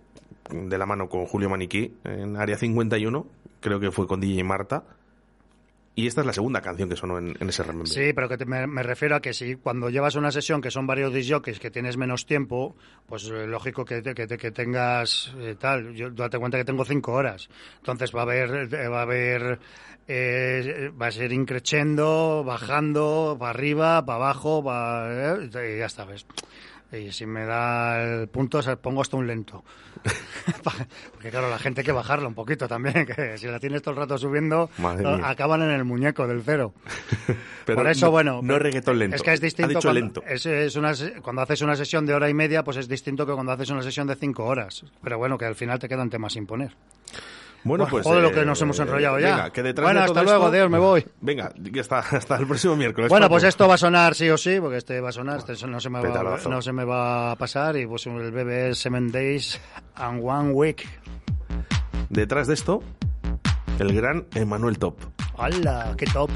[0.50, 3.26] de la mano con Julio Maniquí en Área 51,
[3.60, 4.84] creo que fue con DJ Marta.
[5.96, 7.88] Y esta es la segunda canción que sonó en, ese Remember.
[7.88, 10.88] Sí, pero que te- me, refiero a que si cuando llevas una sesión que son
[10.88, 12.76] varios disc jockeys, que tienes menos tiempo,
[13.06, 15.94] pues eh, lógico que, te- que, te- que tengas eh, tal.
[15.94, 17.48] Yo date cuenta que tengo cinco horas.
[17.78, 19.60] Entonces va a haber, eh, va a haber,
[21.00, 26.26] va a ser increchendo, bajando, para arriba, para abajo, eh, y ya está, ¿ves?
[26.96, 29.64] Y si me da el punto, pongo hasta un lento.
[31.14, 33.92] Porque claro, la gente hay que bajarla un poquito también, que si la tienes todo
[33.96, 34.70] el rato subiendo,
[35.24, 36.74] acaban en el muñeco del cero.
[37.66, 38.40] Pero Por eso, no- bueno.
[38.44, 39.16] no reggaetón lento.
[39.16, 39.68] Es que es distinto.
[39.68, 40.24] Ha dicho cuando, lento.
[40.28, 43.34] es- es una cuando haces una sesión de hora y media, pues es distinto que
[43.34, 44.84] cuando haces una sesión de cinco horas.
[45.02, 46.76] Pero bueno, que al final te quedan temas sin poner.
[47.64, 48.04] Bueno, pues.
[48.04, 49.30] Joder, lo eh, que nos hemos enrollado ya.
[49.36, 51.06] Venga, que detrás Bueno, de hasta todo luego, esto- Dios, me voy.
[51.22, 53.10] Venga, ya está, hasta el próximo miércoles.
[53.10, 53.34] Bueno, Paco.
[53.36, 55.80] pues esto va a sonar sí o sí, porque este va a sonar, este no
[55.80, 57.78] se me va, no se me va a pasar.
[57.78, 59.60] Y pues el bebé es Seven Days
[59.96, 60.88] and One Week.
[62.10, 62.84] Detrás de esto,
[63.80, 64.98] el gran Emanuel Top.
[65.38, 65.94] ¡Hala!
[65.98, 66.30] ¡Qué top!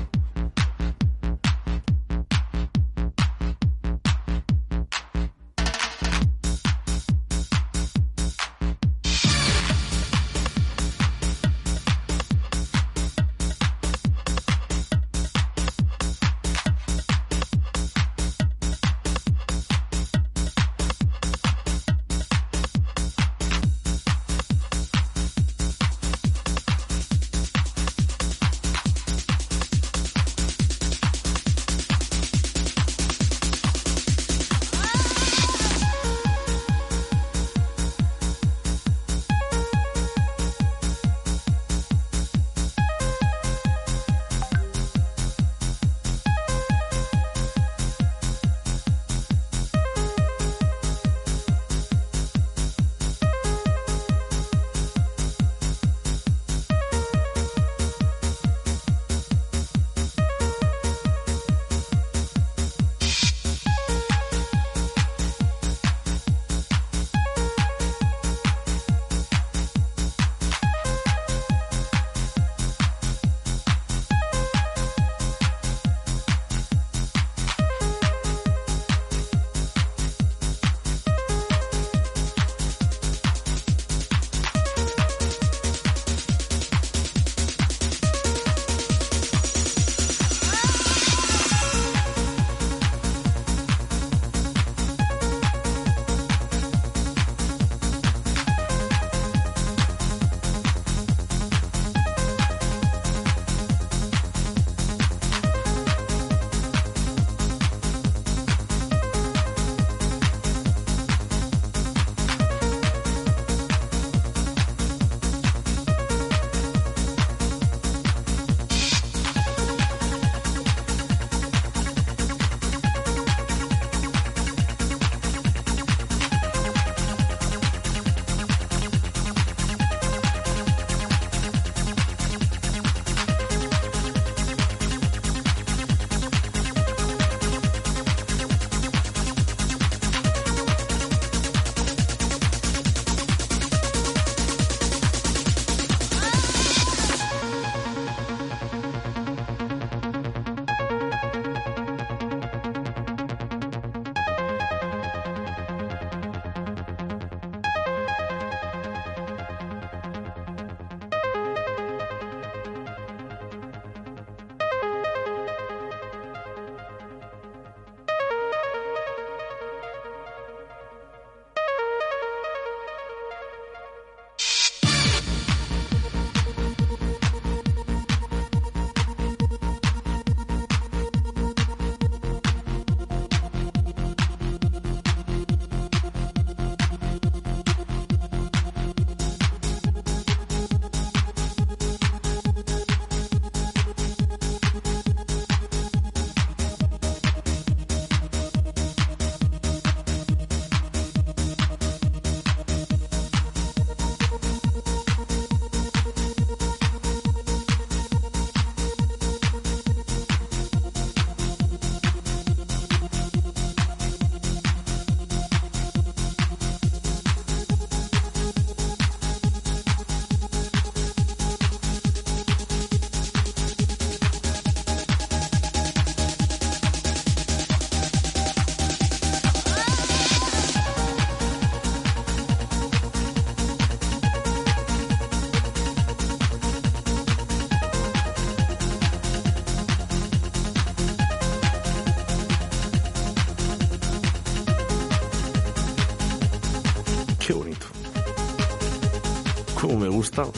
[250.37, 250.51] Gusta.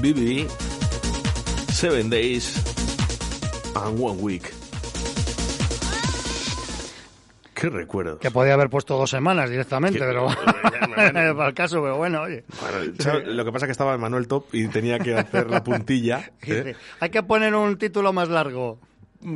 [0.00, 0.46] BB,
[1.72, 2.54] Seven Days
[3.74, 4.52] and One Week.
[7.54, 8.18] Qué recuerdo.
[8.18, 10.28] Que podía haber puesto dos semanas directamente, pero
[10.94, 12.44] para el caso, pero bueno, oye.
[12.60, 16.30] Bueno, lo que pasa es que estaba Manuel Top y tenía que hacer la puntilla.
[16.46, 16.76] ¿eh?
[17.00, 18.78] Hay que poner un título más largo.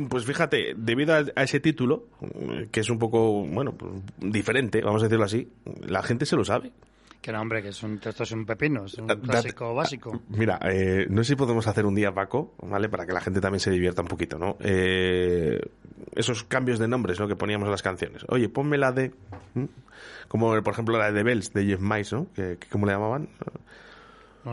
[0.09, 2.05] Pues fíjate, debido a, ese título,
[2.71, 5.49] que es un poco, bueno, pues, diferente, vamos a decirlo así,
[5.81, 6.71] la gente se lo sabe.
[7.23, 10.21] Que no, hombre, que es un, esto es un pepino, es un Date- clásico básico.
[10.27, 12.89] Mira, eh, no sé si podemos hacer un día, Paco, ¿vale?
[12.89, 14.57] Para que la gente también se divierta un poquito, ¿no?
[14.59, 15.57] Eh,
[16.15, 17.27] esos cambios de nombres, ¿no?
[17.29, 18.25] Que poníamos en las canciones.
[18.27, 19.13] Oye, ponme la de...
[20.27, 22.27] Como, por ejemplo, la de The Bells, de Jeff Mice, ¿no?
[22.35, 23.29] Que, que- ¿Cómo le llamaban?
[23.39, 23.61] No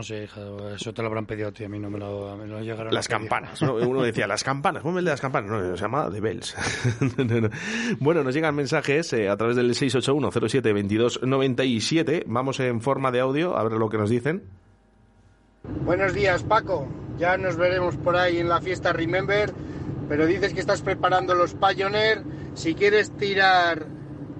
[0.01, 0.39] sé, hija,
[0.73, 2.93] eso te lo habrán pedido a ti, a mí no me lo, me lo llegaron
[2.93, 3.75] Las a campanas, ¿no?
[3.75, 5.51] Uno decía, las campanas, ponme el de las campanas.
[5.51, 6.55] No, se llama The Bells.
[7.17, 7.49] No, no.
[7.99, 12.23] Bueno, nos llegan mensajes eh, a través del 681-07-2297.
[12.25, 14.43] Vamos en forma de audio a ver lo que nos dicen.
[15.83, 16.87] Buenos días, Paco.
[17.17, 19.51] Ya nos veremos por ahí en la fiesta Remember,
[20.07, 22.23] pero dices que estás preparando los Pioneer.
[22.53, 23.87] Si quieres tirar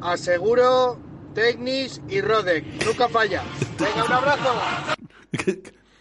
[0.02, 0.98] a Seguro,
[1.34, 2.64] Technis y Rodec.
[2.86, 3.44] Nunca fallas.
[3.78, 4.96] Venga, un abrazo.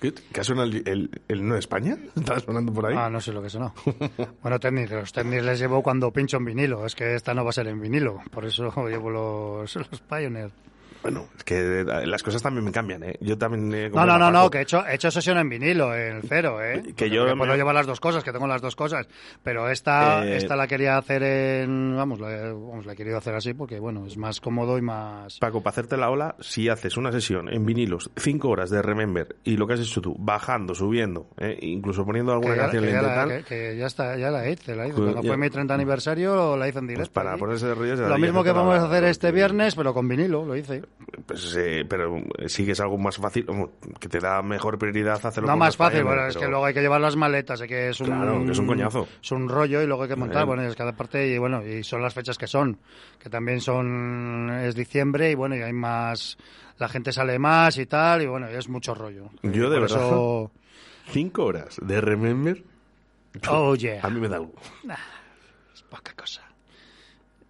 [0.01, 1.99] ¿Qué, qué ha sonado el, el, de España?
[2.17, 2.95] ¿Estaba sonando por ahí?
[2.97, 3.75] Ah, no sé lo que sonó.
[4.43, 6.87] bueno, tenis, los tenis les llevo cuando pincho en vinilo.
[6.87, 8.21] Es que esta no va a ser en vinilo.
[8.31, 10.51] Por eso llevo los, los Pioneer.
[11.03, 13.17] Bueno, es que eh, las cosas también me cambian, ¿eh?
[13.21, 13.73] Yo también...
[13.73, 16.63] eh, No, no, no, no, que he hecho, he hecho sesión en vinilo, en cero,
[16.63, 16.83] ¿eh?
[16.83, 19.09] Que Porque yo me puedo llevar las dos cosas, que tengo las dos cosas.
[19.43, 21.97] Pero esta, Eh, esta la quería hacer en.
[21.97, 25.39] Vamos, la, vamos, la he querido hacer así porque, bueno, es más cómodo y más.
[25.39, 29.37] Paco, para hacerte la ola, si haces una sesión en vinilos, cinco horas de Remember,
[29.45, 31.57] y lo que has hecho tú, bajando, subiendo, ¿eh?
[31.63, 34.31] incluso poniendo alguna que, ya, canción ya lenta y la, que- que ya está, ya
[34.31, 34.95] la hice, la hice.
[34.97, 37.13] Pues Cuando ya- fue mi 30 aniversario la hice en pues directo.
[37.15, 37.41] para allí.
[37.41, 38.09] ponerse de.
[38.09, 40.83] Lo mismo que vamos a hacer este viernes, pero con vinilo, lo hice.
[41.27, 43.47] Pues, eh, pero eh, sí que es algo más fácil,
[43.99, 46.75] que te da mejor prioridad hacerlo No más fácil, bueno, es pero- que luego hay
[46.75, 49.09] que llevar las maletas, que es un, Claro, que es un coñazo.
[49.23, 50.47] Es un rollo y luego hay que montar, Eh.
[50.47, 52.79] bueno, es cada parte y bueno, y son las fechas que son,
[53.19, 56.37] que también son, es diciembre y bueno, y hay más,
[56.79, 59.31] la gente sale más y tal, y bueno, y es mucho rollo.
[59.43, 60.51] Yo de por verdad, eso-
[61.09, 62.63] cinco horas de Remember,
[63.49, 64.01] Oh, yeah.
[64.03, 64.53] a mí me da algo.
[65.75, 66.43] es poca cosa.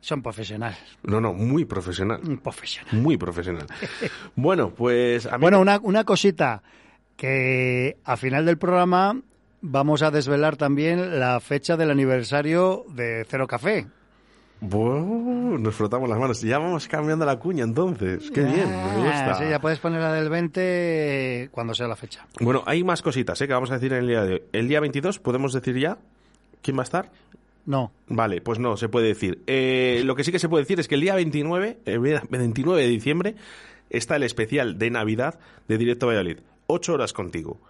[0.01, 0.79] Son profesionales.
[1.03, 2.21] No, no, muy profesional.
[2.43, 2.95] Profesional.
[3.01, 3.67] Muy profesional.
[4.35, 5.43] Bueno, pues a mí...
[5.43, 6.63] Bueno, una, una cosita,
[7.17, 9.21] que a final del programa
[9.61, 13.87] vamos a desvelar también la fecha del aniversario de Cero Café.
[14.63, 16.41] Buah, nos frotamos las manos.
[16.43, 18.31] Ya vamos cambiando la cuña entonces.
[18.31, 19.35] Qué bien, me Ah, gusta.
[19.39, 22.27] Sí, ya puedes poner la del 20 cuando sea la fecha.
[22.41, 23.47] Bueno, hay más cositas ¿eh?
[23.47, 24.43] que vamos a decir en el día de hoy.
[24.53, 25.99] El día 22, ¿podemos decir ya
[26.63, 27.11] quién va a estar?
[27.67, 27.93] No.
[28.09, 29.43] Vale, pues no, se puede decir.
[29.47, 32.83] Eh, lo que sí que se puede decir es que el día 29, el 29
[32.83, 33.35] de diciembre,
[33.91, 35.39] está el especial de Navidad
[35.69, 36.39] de Directo Valladolid.
[36.67, 37.61] Ocho horas contigo.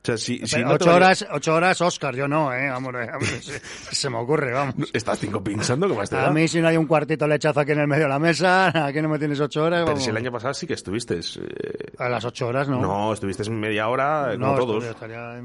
[0.00, 2.70] O sea, si, si Pero no te ocho, horas, ocho horas, Oscar, yo no, ¿eh?
[2.70, 3.60] Vamos, eh, vamos, se,
[3.94, 4.74] se me ocurre, vamos.
[4.92, 7.88] Estás cinco pinchando, ¿cómo A mí si no hay un cuartito lechazo aquí en el
[7.88, 10.54] medio de la mesa, aquí no me tienes ocho horas, Pero si el año pasado
[10.54, 11.16] sí que estuviste.
[11.18, 12.80] eh, A las ocho horas, ¿no?
[12.80, 14.84] No, estuviste media hora, eh, No, como todos.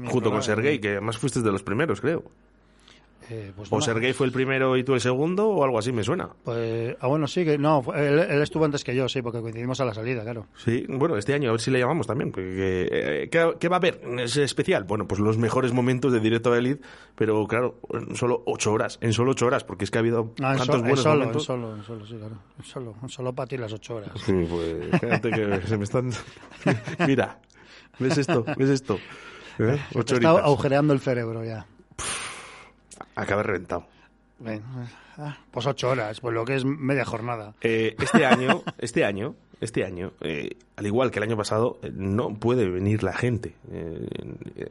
[0.08, 0.42] junto con.
[0.42, 2.22] Sergei, que además fuiste de los primeros, creo.
[3.30, 3.80] Eh, pues o no.
[3.80, 6.28] Sergei fue el primero y tú el segundo, o algo así me suena.
[6.44, 9.80] Pues, ah, bueno, sí, que no, él, él estuvo antes que yo, sí, porque coincidimos
[9.80, 10.46] a la salida, claro.
[10.56, 12.30] Sí, bueno, este año a ver si le llamamos también.
[12.32, 14.84] Porque, eh, ¿qué, qué va a haber en ese especial?
[14.84, 16.82] Bueno, pues los mejores momentos de Directo de Elite,
[17.14, 20.32] pero claro, en solo ocho horas, en solo ocho horas, porque es que ha habido
[20.42, 21.44] Ah, en, tantos so- en buenos solo, en momentos.
[21.44, 22.36] solo, en solo, sí, claro.
[22.58, 24.10] En solo, en solo para ti las ocho horas.
[24.24, 26.10] Sí, pues fíjate que se me están...
[27.06, 27.38] Mira,
[27.98, 28.44] ¿ves esto?
[28.56, 28.98] ¿Ves esto?
[29.58, 29.78] ¿Eh?
[29.94, 31.66] Ocho está agujereando el cerebro ya.
[33.14, 33.86] Acaba reventado.
[34.40, 34.62] Ven,
[35.18, 37.54] ah, pues ocho horas, pues lo que es media jornada.
[37.60, 41.90] Eh, este año, este año, este año, eh, al igual que el año pasado, eh,
[41.94, 43.54] no puede venir la gente.
[43.70, 44.06] Eh,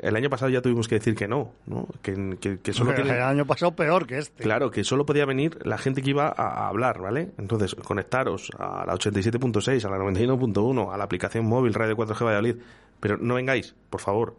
[0.01, 1.87] el año pasado ya tuvimos que decir que no, ¿no?
[2.01, 4.43] Que, que- que solo El año pasado peor que este.
[4.43, 6.31] Claro, que solo podía venir la gente que iba a,
[6.65, 7.31] a hablar, ¿vale?
[7.37, 12.57] Entonces, conectaros a la 87.6, a la 91.1, a la aplicación móvil Radio 4G Valladolid.
[12.99, 14.35] Pero no vengáis, por favor,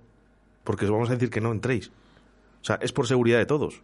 [0.64, 1.89] porque os vamos a decir que no entréis.
[1.89, 3.82] O sea, es por seguridad de todos.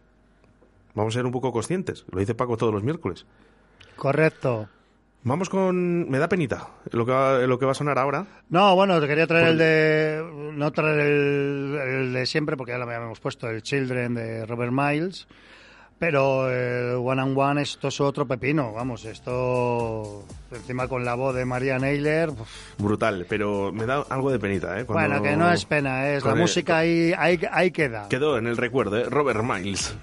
[0.93, 2.05] Vamos a ser un poco conscientes.
[2.11, 3.25] Lo dice Paco todos los miércoles.
[3.95, 4.67] Correcto.
[5.23, 6.09] Vamos con...
[6.09, 8.25] Me da penita lo que va, lo que va a sonar ahora.
[8.49, 10.51] No, bueno, te quería traer Por- el de.
[10.55, 14.71] No traer el, el de siempre, porque ya lo habíamos puesto, el Children de Robert
[14.73, 15.27] Miles.
[15.99, 20.25] Pero el One and One, esto es otro pepino, vamos, esto.
[20.51, 22.31] Encima con la voz de María Naylor.
[22.31, 22.49] uf.
[22.79, 24.85] Brutal, pero me da algo de penita, ¿eh?
[24.85, 28.09] Cuando- Bueno, que no es pena, es la música ahí, ahí, ahí queda.
[28.09, 29.05] Quedó en el recuerdo, ¿eh?
[29.07, 29.95] Robert Miles.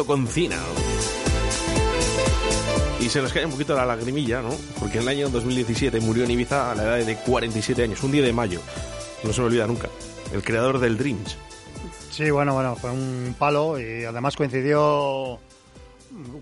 [0.00, 0.56] Roberto Concina.
[3.00, 4.50] Y se nos cae un poquito la lagrimilla, ¿no?
[4.78, 8.12] Porque en el año 2017 murió en Ibiza a la edad de 47 años, un
[8.12, 8.60] día de mayo.
[9.24, 9.88] No se me olvida nunca.
[10.32, 11.36] El creador del Dreams.
[12.10, 15.38] Sí, bueno, bueno, fue un palo y además coincidió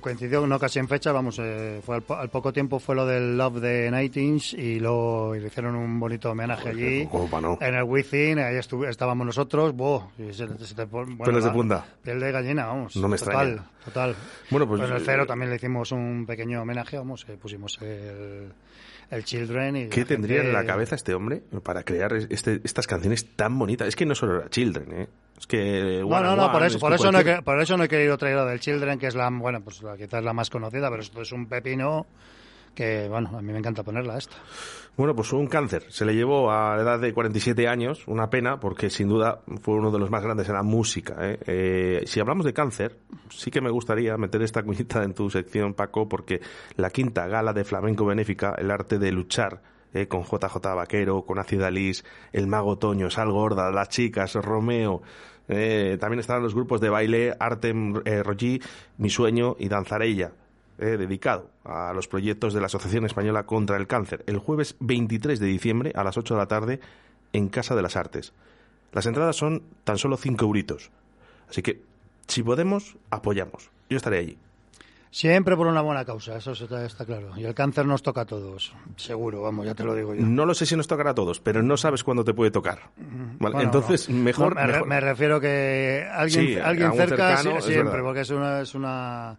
[0.08, 3.04] coincidió no casi en fecha, vamos, eh, fue al, po- al poco tiempo fue lo
[3.04, 7.06] del Love de Nightings y luego y le hicieron un bonito homenaje allí
[7.60, 10.06] en el Within, ahí estábamos nosotros, ¡buah!
[10.18, 11.84] y se- se te bueno, Pelos de punta.
[12.02, 12.96] Piel de gallina, vamos.
[12.96, 13.70] No me total, extraña.
[13.84, 14.16] Total.
[14.50, 17.78] Bueno, pues, En el eh, cero también le hicimos un pequeño homenaje, vamos, eh, pusimos
[17.82, 18.50] el,
[19.10, 23.26] el Children y ¿Qué tendría en la cabeza este hombre para crear este- estas canciones
[23.36, 23.86] tan bonitas?
[23.88, 25.08] Es que no solo era Children, ¿eh?
[25.38, 26.00] Es que...
[26.02, 27.60] No, no, and no, One, por eso, es por eso, no he, cualquier- que- por
[27.60, 30.22] eso no he querido traer la del Children, que es la, bueno, pues la, quizás
[30.24, 32.06] la más conocida, pero esto es un pepino
[32.74, 34.36] que, bueno, a mí me encanta ponerla esta.
[34.96, 35.84] Bueno, pues un cáncer.
[35.90, 39.74] Se le llevó a la edad de 47 años, una pena, porque sin duda fue
[39.74, 41.16] uno de los más grandes en la música.
[41.20, 41.38] ¿eh?
[41.46, 42.98] Eh, si hablamos de cáncer,
[43.30, 46.40] sí que me gustaría meter esta cuñita en tu sección, Paco, porque
[46.76, 49.60] la quinta gala de flamenco benéfica, el arte de luchar,
[49.94, 50.08] ¿eh?
[50.08, 55.02] con JJ Vaquero, con Ácida el mago Toño, Sal Gorda, las chicas, Romeo.
[55.48, 58.60] eh, también estarán los grupos de baile Artem eh, Rogi,
[58.98, 60.32] Mi Sueño y Danzarella
[60.80, 65.40] eh, dedicado a los proyectos de la Asociación Española contra el Cáncer, el jueves 23
[65.40, 66.80] de diciembre a las 8 de la tarde
[67.32, 68.32] en Casa de las Artes.
[68.92, 70.92] Las entradas son tan solo 5 euritos.
[71.48, 71.82] Así que,
[72.28, 73.70] si podemos, apoyamos.
[73.90, 74.38] Yo estaré allí.
[75.10, 77.30] Siempre por una buena causa, eso está, está claro.
[77.36, 80.20] Y el cáncer nos toca a todos, seguro, vamos, ya te lo digo yo.
[80.24, 82.78] No lo sé si nos tocará a todos, pero no sabes cuándo te puede tocar.
[82.98, 83.36] ¿vale?
[83.38, 84.22] Bueno, Entonces, no.
[84.22, 84.54] mejor...
[84.54, 88.20] No, me, re- mejor- me refiero que alguien, Sí, alguien cerca cercano, es siempre, porque
[88.20, 89.36] es una, es una,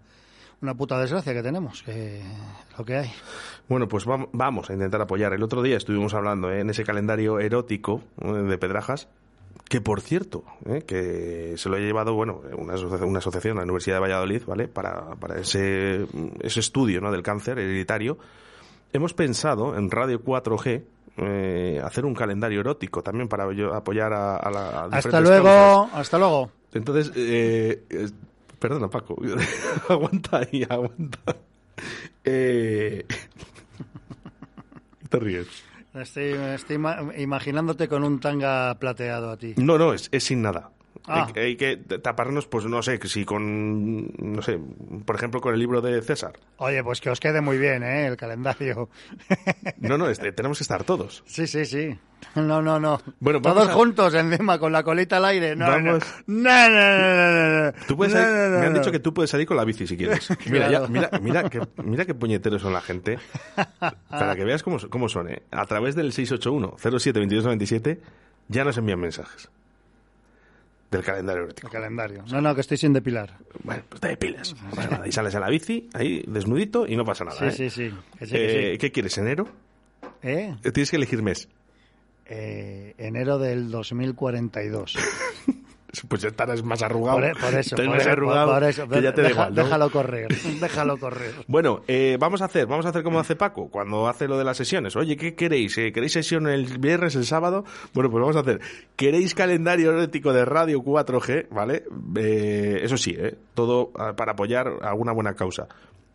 [0.61, 2.21] una puta desgracia que tenemos, que
[2.77, 3.11] lo que hay.
[3.67, 5.33] Bueno, pues vam- vamos a intentar apoyar.
[5.33, 6.61] El otro día estuvimos hablando ¿eh?
[6.61, 8.27] en ese calendario erótico ¿eh?
[8.31, 9.07] de Pedrajas,
[9.69, 10.81] que por cierto, ¿eh?
[10.85, 14.67] que se lo ha llevado, bueno, una, asocia- una asociación, la Universidad de Valladolid, ¿vale?
[14.67, 16.05] Para, para ese,
[16.41, 17.11] ese estudio ¿no?
[17.11, 18.17] del cáncer hereditario.
[18.91, 20.83] Hemos pensado en Radio 4G
[21.17, 23.43] eh, hacer un calendario erótico también para
[23.75, 25.95] apoyar a, a la a Hasta luego, causas.
[25.99, 26.51] hasta luego.
[26.73, 28.09] Entonces, eh, eh,
[28.57, 29.15] perdona Paco,
[29.89, 31.35] aguanta ahí, aguanta.
[32.23, 33.05] Eh,
[35.09, 35.47] te ríes.
[36.01, 39.53] Estoy, estoy ima- imaginándote con un tanga plateado a ti.
[39.57, 40.71] No, no, es, es sin nada.
[41.07, 41.27] Ah.
[41.35, 44.59] Hay, hay que taparnos, pues no sé, si con, no sé,
[45.05, 46.33] por ejemplo, con el libro de César.
[46.57, 48.07] Oye, pues que os quede muy bien, ¿eh?
[48.07, 48.89] El calendario.
[49.79, 51.23] No, no, este, tenemos que estar todos.
[51.25, 51.97] Sí, sí, sí.
[52.35, 53.01] No, no, no.
[53.19, 55.55] Bueno, Todos a- juntos encima con la colita al aire.
[55.55, 56.03] No, Vamos.
[56.27, 57.71] no, no, no, no, no, no.
[57.87, 59.63] Tú puedes No, salir- no, no, me han dicho que tú puedes salir con la
[59.65, 60.29] bici si quieres.
[60.49, 60.85] Mira, Claro.
[60.85, 63.17] ya, mira, mira, que, mira qué puñeteros son la gente.
[64.09, 65.41] Para que veas cómo, cómo son, ¿eh?
[65.51, 67.99] A través del 681-07-2297
[68.49, 69.49] ya nos envían mensajes.
[70.91, 71.67] Del calendario erótico.
[71.67, 72.23] El calendario.
[72.31, 73.37] No, no, que estoy sin depilar.
[73.63, 74.55] Bueno, pues te depilas.
[74.63, 75.07] No pasa nada.
[75.07, 77.37] Y sales a la bici, ahí, desnudito, y no pasa nada.
[77.37, 77.51] Sí, ¿eh?
[77.51, 77.93] sí, sí.
[78.17, 79.47] Que sí, que Eh, ¿Qué quieres, enero?
[80.23, 80.55] ¿Eh?
[80.63, 81.47] Eh, Tienes que elegir mes.
[82.25, 84.95] Eh, enero del 2042.
[86.07, 87.17] Pues ya estarás más arrugado.
[87.17, 88.87] Por, e- por eso, por, más e- arrugado por eso.
[88.87, 89.63] que ya te da Deja- igual, ¿no?
[89.63, 90.27] Déjalo correr,
[90.61, 91.33] déjalo correr.
[91.47, 94.43] Bueno, eh, vamos a hacer, vamos a hacer como hace Paco cuando hace lo de
[94.43, 94.95] las sesiones.
[94.95, 95.77] Oye, ¿qué queréis?
[95.79, 97.65] Eh, ¿Queréis sesión el viernes, el sábado?
[97.93, 98.59] Bueno, pues vamos a hacer.
[98.95, 101.47] ¿Queréis calendario erótico de Radio 4G?
[101.49, 101.83] ¿Vale?
[102.17, 103.35] Eh, eso sí, ¿eh?
[103.55, 105.67] Todo ah, para apoyar alguna buena causa.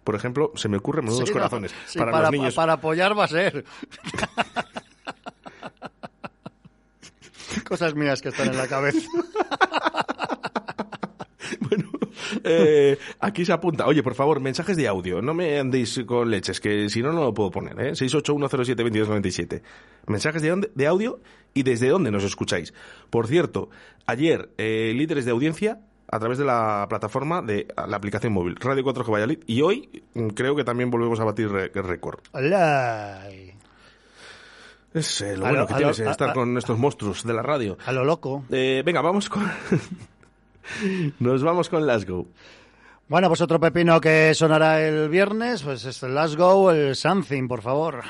[0.05, 2.55] Por ejemplo, se me ocurren menudos Sí, corazones sí, para, para, los niños.
[2.55, 3.65] para apoyar va a ser.
[7.69, 9.09] Cosas mías que están en la cabeza.
[12.47, 13.87] Eh, aquí se apunta.
[13.87, 15.23] Oye, por favor, mensajes de audio.
[15.23, 17.79] No me andéis con leches, que si no, no lo puedo poner.
[17.81, 17.93] ¿eh?
[17.93, 19.63] 681072297.
[20.07, 21.21] Mensajes de, audio
[21.55, 22.75] y desde dónde nos escucháis.
[23.11, 23.71] Por cierto,
[24.07, 28.85] ayer, eh, líderes de audiencia a través de la plataforma de la aplicación móvil Radio
[28.85, 32.21] 4G Valladolid y hoy mm, creo que también volvemos a batir re- récord.
[32.33, 33.23] Hola.
[34.95, 36.79] Es eh, lo A bueno lo- que tienes lo- eh, a- estar a- con estos
[36.79, 37.77] monstruos de la radio.
[37.85, 38.45] A lo loco.
[38.51, 39.43] Eh, venga, vamos con...
[41.21, 42.27] Nos vamos con Go.
[43.09, 47.47] Bueno, pues otro pepino que sonará el viernes, pues es el Let's Go, el Something,
[47.49, 48.03] por favor.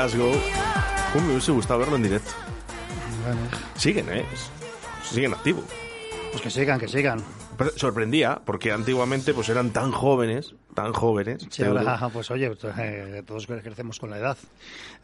[0.00, 0.32] Glasgow.
[1.12, 2.30] ¿Cómo me hubiese gustado verlo en directo?
[3.22, 3.40] Bueno,
[3.76, 4.24] Siguen, ¿eh?
[5.04, 5.64] Siguen activos.
[6.30, 7.22] pues que sigan, que sigan.
[7.58, 10.54] Pero sorprendía, porque antiguamente pues eran tan jóvenes,
[10.90, 11.46] tan jóvenes.
[11.50, 14.36] Sí, ahora, pues oye, eh, todos crecemos con la edad.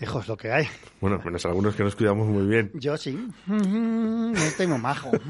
[0.01, 0.67] Hijo, es lo que hay.
[1.01, 2.71] Bueno, menos algunos que nos cuidamos muy bien.
[2.75, 3.19] Yo sí.
[3.47, 5.11] No estoy muy majo.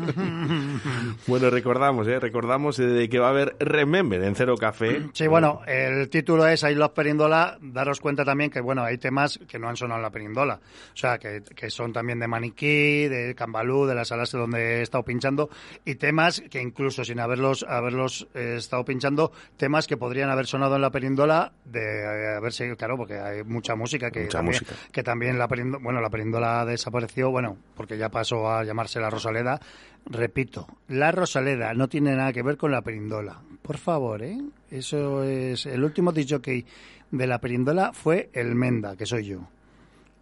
[1.26, 2.20] Bueno, recordamos, ¿eh?
[2.20, 5.08] Recordamos de que va a haber Remember en Cero Café.
[5.12, 7.58] Sí, bueno, el título es Ahí los Perindola.
[7.60, 10.54] Daros cuenta también que, bueno, hay temas que no han sonado en la Perindola.
[10.54, 14.82] O sea, que, que son también de Maniquí, de Cambalú, de las salas donde he
[14.82, 15.50] estado pinchando.
[15.84, 20.76] Y temas que incluso sin haberlos, haberlos eh, estado pinchando, temas que podrían haber sonado
[20.76, 24.72] en la Perindola de eh, haberse, claro, porque hay mucha música que Mucha también, música.
[24.92, 29.10] que también la Perindola, bueno, la Perindola desapareció, bueno, porque ya pasó a llamarse la
[29.10, 29.60] Rosaleda.
[30.06, 33.40] Repito, la Rosaleda no tiene nada que ver con la Perindola.
[33.62, 34.38] Por favor, ¿eh?
[34.70, 35.66] Eso es.
[35.66, 36.64] El último disjockey
[37.10, 39.40] de la Perindola fue el Menda, que soy yo.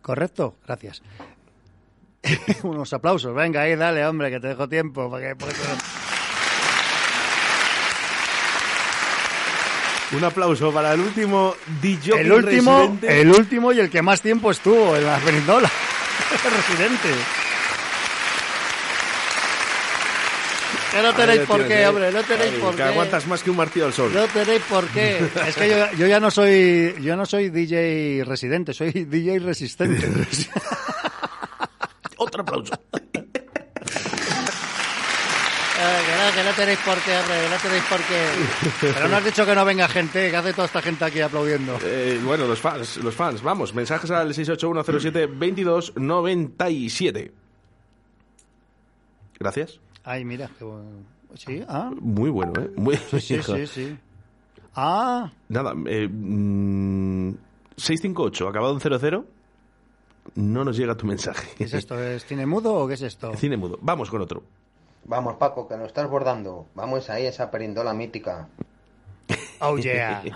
[0.02, 0.56] ¿Correcto?
[0.66, 1.02] Gracias.
[2.62, 3.34] Unos aplausos.
[3.34, 5.10] Venga, ahí, dale, hombre, que te dejo tiempo.
[5.10, 5.44] Para que,
[10.16, 13.20] Un aplauso para el último DJ El último, residente.
[13.20, 15.70] el último y el que más tiempo estuvo en la Perindola.
[16.44, 17.08] Residente.
[20.92, 21.88] Que no tenéis por qué, ¿eh?
[21.88, 22.82] hombre, no tenéis por que qué.
[22.84, 24.12] aguantas más que un martillo al sol.
[24.14, 25.26] No tenéis por qué.
[25.48, 30.08] Es que yo, yo ya no soy yo no soy DJ residente, soy DJ resistente.
[32.16, 32.72] Otro aplauso.
[35.84, 38.26] Que, no, que no tenéis por qué, hombre, que no tenéis por qué.
[38.94, 41.78] Pero no has dicho que no venga gente, que hace toda esta gente aquí aplaudiendo.
[41.82, 47.30] Eh, bueno, los fans, los fans, vamos, mensajes al 681072297.
[49.38, 49.80] Gracias.
[50.04, 50.84] Ay, mira, qué bueno.
[51.34, 51.90] Sí, ah.
[52.00, 52.70] Muy bueno, ¿eh?
[52.76, 53.96] Muy Sí, sí, sí, sí.
[54.76, 57.30] Ah, Nada, eh, mm,
[57.76, 59.24] 658, acabado en 00.
[60.36, 61.48] No nos llega tu mensaje.
[61.56, 62.00] ¿qué es esto?
[62.02, 63.34] ¿Es cine mudo o qué es esto?
[63.36, 63.78] Cine mudo.
[63.82, 64.42] Vamos con otro.
[65.06, 66.66] Vamos, Paco, que nos estás bordando.
[66.74, 68.48] Vamos ahí, esa perindola mítica.
[69.60, 70.22] Oh, yeah.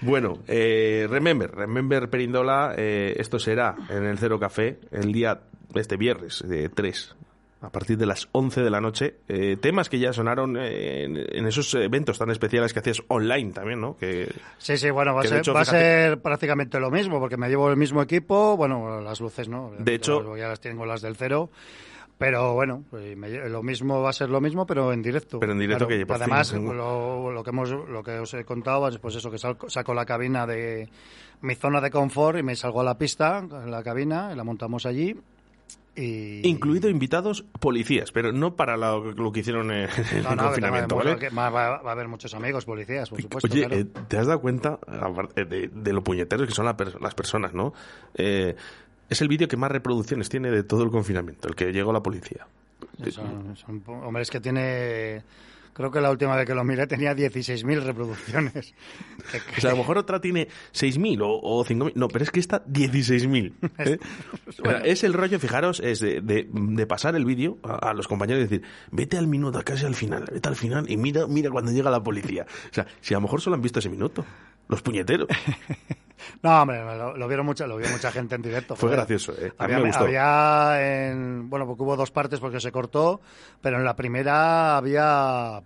[0.00, 5.40] Bueno, eh, Remember, Remember Perindola, eh, esto será en el Cero Café el día,
[5.74, 7.16] este viernes, de 3,
[7.62, 9.16] a partir de las 11 de la noche.
[9.28, 13.52] Eh, temas que ya sonaron eh, en, en esos eventos tan especiales que hacías online
[13.52, 13.96] también, ¿no?
[13.96, 17.36] Que, Sí, sí, bueno, va, a ser, hecho, va a ser prácticamente lo mismo, porque
[17.36, 19.72] me llevo el mismo equipo, bueno, las luces no.
[19.78, 21.50] De hecho- ya las tengo las del cero.
[22.18, 25.38] Pero bueno, pues me lo mismo va a ser lo mismo, pero en directo.
[25.38, 28.44] Pero en directo que fin Además, tengo- lo, lo que hemos, lo que os he
[28.44, 30.88] contado es pues eso, que sal- saco la cabina de
[31.42, 34.84] mi zona de confort y me salgo a la pista, la cabina, y la montamos
[34.84, 35.14] allí.
[35.94, 36.46] Y...
[36.48, 39.88] Incluido invitados policías, pero no para lo, lo que hicieron en,
[40.22, 41.18] No, el no, confinamiento, que- ¿vale?
[41.18, 43.48] que va, va- va a haber muchos amigos policías, por supuesto.
[43.52, 43.80] Oye, claro.
[43.80, 44.78] eh, ¿te has dado cuenta
[45.34, 47.72] de, de lo puñeteros que son la las personas, no?
[48.14, 48.54] Eh,
[49.08, 52.02] es el vídeo que más reproducciones tiene de todo el confinamiento, el que llegó la
[52.02, 52.46] policía.
[53.10, 55.22] Son- son- hombre, es que tiene...
[55.74, 58.74] Creo que la última vez que lo miré tenía 16.000 reproducciones.
[59.58, 61.92] O sea, a lo mejor otra tiene 6.000 o, o 5.000.
[61.94, 63.52] No, pero es que esta 16.000.
[63.78, 63.98] ¿eh?
[64.48, 67.94] O sea, es el rollo, fijaros, es de, de- de pasar el vídeo a, a
[67.94, 71.26] los compañeros y decir, vete al minuto, casi al final, vete al final y mira,
[71.28, 72.44] mira cuando llega la policía.
[72.70, 74.24] O sea, si a lo mejor solo han visto ese minuto,
[74.68, 75.28] los puñeteros.
[76.42, 78.74] No, hombre, lo, lo vieron mucha, lo vio mucha gente en directo.
[78.76, 79.52] Fue gracioso, ¿eh?
[79.56, 80.04] A mí Había, me gustó.
[80.04, 83.20] había en, bueno, porque hubo dos partes porque se cortó,
[83.62, 85.62] pero en la primera había,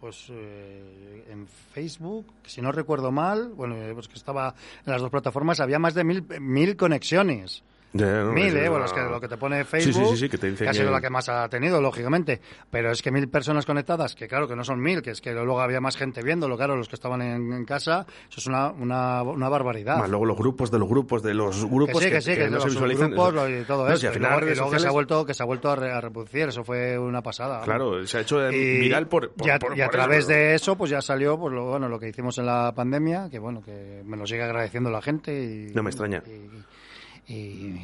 [0.00, 4.54] pues, eh, en Facebook, si no recuerdo mal, bueno, eh, pues que estaba
[4.84, 7.62] en las dos plataformas, había más de mil, mil conexiones.
[7.92, 8.68] No, Mil, ¿eh?
[8.68, 10.74] Bueno, es que lo que te pone Facebook, sí, sí, sí, que te ha que-
[10.74, 12.42] sido la que más ha tenido, lógicamente.
[12.70, 15.32] Pero es que mil personas conectadas, que claro que no son mil, que es que
[15.32, 18.70] luego había más gente viéndolo, claro, los que estaban en, en casa, eso es una,
[18.70, 19.96] una, una barbaridad.
[19.98, 22.50] Más luego los grupos de los grupos de los grupos que sí, que, sí, que,
[22.50, 23.12] no se visualizan.
[23.12, 24.12] grupos y todo No, eso.
[24.12, 26.00] si y luego, y que se ha vuelto, que se ha vuelto a, re- a
[26.02, 27.62] reproducir, eso fue una pasada.
[27.62, 30.18] Claro, se ha hecho Y- viral por, por- y a, por- y a por través
[30.24, 30.28] eso.
[30.28, 33.38] de eso, pues ya salió pues lo, bueno, lo que hicimos en la pandemia, que
[33.38, 35.32] bueno, que me lo sigue agradeciendo la gente.
[35.32, 36.22] Y, No me extraña.
[36.26, 36.50] y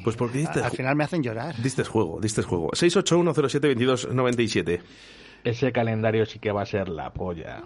[0.05, 1.55] Pues porque diste, al final me hacen llorar.
[1.60, 2.70] diste juego, diste juego.
[2.70, 4.81] 681072297.
[5.44, 7.62] Ese calendario sí que va a ser la polla.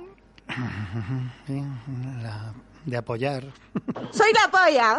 [2.22, 2.54] La-
[2.86, 3.44] de apoyar.
[4.12, 4.96] ¡Soy la polla!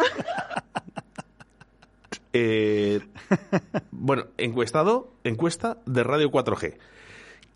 [2.34, 3.00] Eh,
[3.90, 6.76] bueno, encuestado, encuesta de Radio 4G.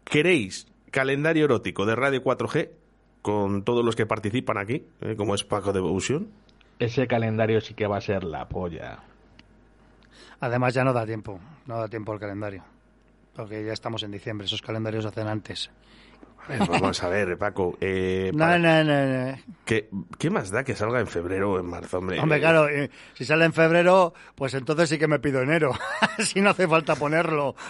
[0.05, 2.71] ¿Queréis calendario erótico de Radio 4G
[3.21, 6.29] con todos los que participan aquí, eh, como es Paco Devotion?
[6.79, 9.01] Ese calendario sí que va a ser la polla.
[10.43, 12.65] Además ya no da tiempo, no da tiempo el calendario.
[13.33, 15.71] Porque ya estamos en diciembre, esos calendarios hacen antes.
[16.49, 17.79] Ver, vamos a ver, Paco.
[17.81, 19.39] Eh, No, no, no, no.
[19.65, 19.89] ¿qué,
[20.19, 22.19] qué más da que salga en febrero o en marzo, hombre?
[22.19, 25.75] Hombre, claro, eh, si sale en febrero, pues entonces sí que me pido enero.
[26.19, 27.55] si no hace falta ponerlo.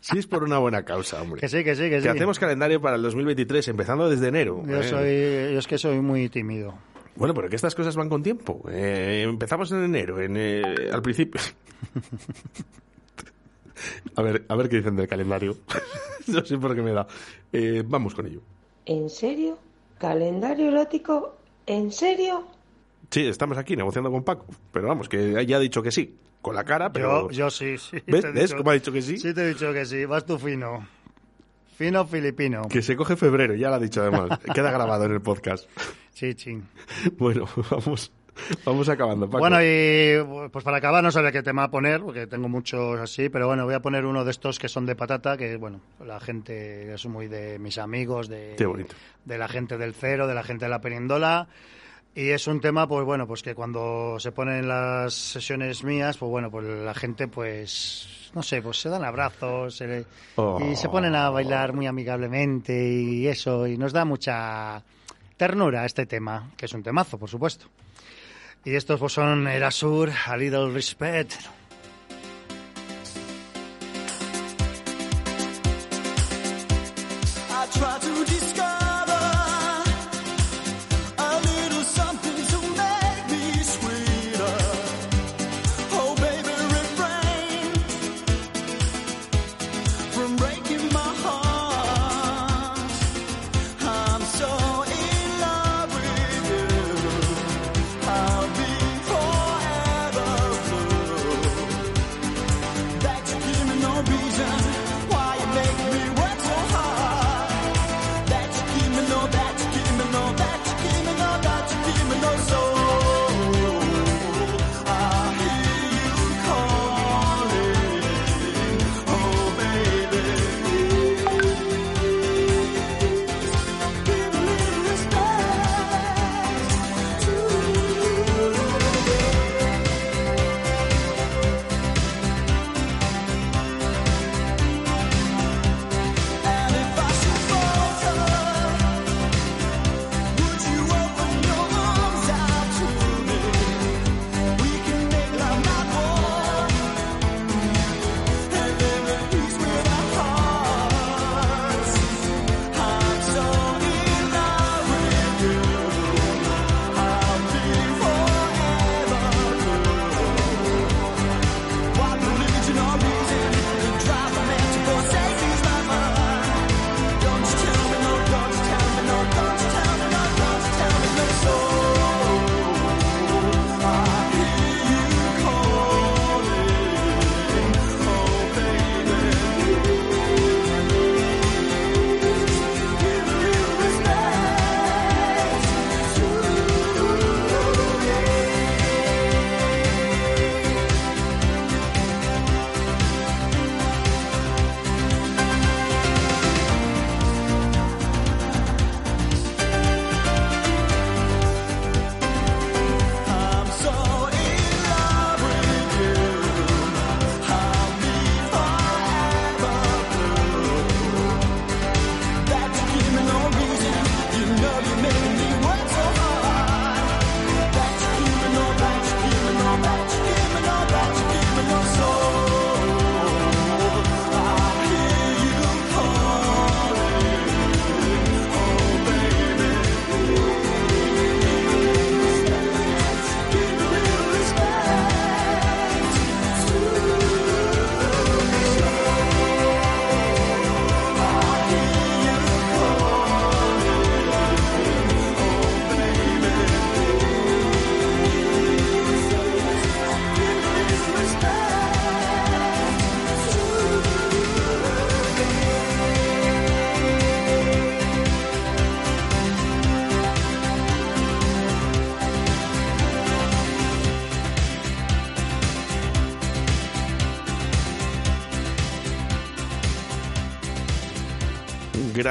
[0.00, 1.40] Sí, es por una buena causa, hombre.
[1.40, 2.08] Que sí, que sí, que sí.
[2.08, 4.62] hacemos calendario para el 2023, empezando desde enero.
[4.66, 4.84] Yo, eh.
[4.84, 6.74] soy, yo es que soy muy tímido.
[7.16, 8.62] Bueno, pero que estas cosas van con tiempo.
[8.70, 10.62] Eh, empezamos en enero, en, eh,
[10.92, 11.40] al principio.
[14.16, 15.56] a ver, a ver qué dicen del calendario.
[16.26, 17.06] no sé por qué me da.
[17.52, 18.40] Eh, vamos con ello.
[18.86, 19.58] ¿En serio?
[19.98, 21.36] ¿Calendario erótico?
[21.66, 22.44] ¿En serio?
[23.10, 26.54] Sí, estamos aquí negociando con Paco, pero vamos, que ya ha dicho que sí, con
[26.56, 27.30] la cara, pero...
[27.30, 27.98] Yo, yo sí, sí.
[28.06, 28.22] ¿Ves?
[28.22, 29.18] te he ¿Ves dicho- cómo ha dicho que sí?
[29.18, 30.04] Sí, te he dicho que sí.
[30.04, 30.86] Vas tú fino.
[31.76, 32.62] Fino filipino.
[32.68, 34.38] Que se coge febrero, ya lo ha dicho además.
[34.54, 35.68] Queda grabado en el podcast.
[36.14, 36.58] Sí, sí.
[37.18, 38.10] Bueno, vamos,
[38.64, 39.38] vamos acabando, Paco.
[39.40, 43.46] Bueno, y pues para acabar no sabía qué tema poner, porque tengo muchos así, pero
[43.48, 46.94] bueno, voy a poner uno de estos que son de patata, que bueno, la gente
[46.94, 48.94] es muy de mis amigos, de, Qué bonito.
[49.24, 51.48] de la gente del cero, de la gente de la perindola.
[52.16, 56.30] Y es un tema, pues bueno, pues que cuando se ponen las sesiones mías, pues
[56.30, 60.04] bueno, pues la gente, pues, no sé, pues se dan abrazos se le-
[60.36, 60.60] Oh.
[60.64, 64.80] y se ponen a bailar muy amigablemente y eso, y nos da mucha
[65.36, 67.66] ternura este tema, que es un temazo, por supuesto.
[68.64, 71.34] Y estos pues son Erasur, A Little Respect.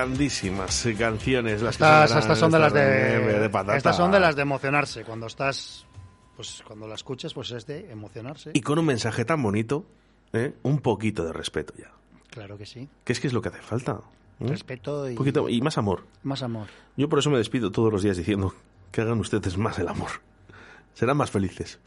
[0.03, 1.61] Grandísimas canciones.
[1.61, 3.77] Las que Estas, sonarán estas son de las estas de, de patata.
[3.77, 5.03] estas son de las de emocionarse.
[5.03, 5.85] Cuando estás,
[6.35, 8.51] pues cuando la escuchas, pues es de emocionarse.
[8.53, 9.85] Y con un mensaje tan bonito,
[10.33, 10.53] ¿eh?
[10.63, 11.91] un poquito de respeto ya.
[12.29, 12.89] Claro que sí.
[13.03, 14.01] Que es que es lo que hace falta.
[14.39, 14.47] ¿Mm?
[14.47, 16.05] respeto y poquito, y más amor.
[16.23, 16.67] más amor.
[16.97, 18.53] Yo por eso me despido todos los días diciendo
[18.91, 20.09] que hagan ustedes más el amor.
[20.95, 21.79] Serán más felices.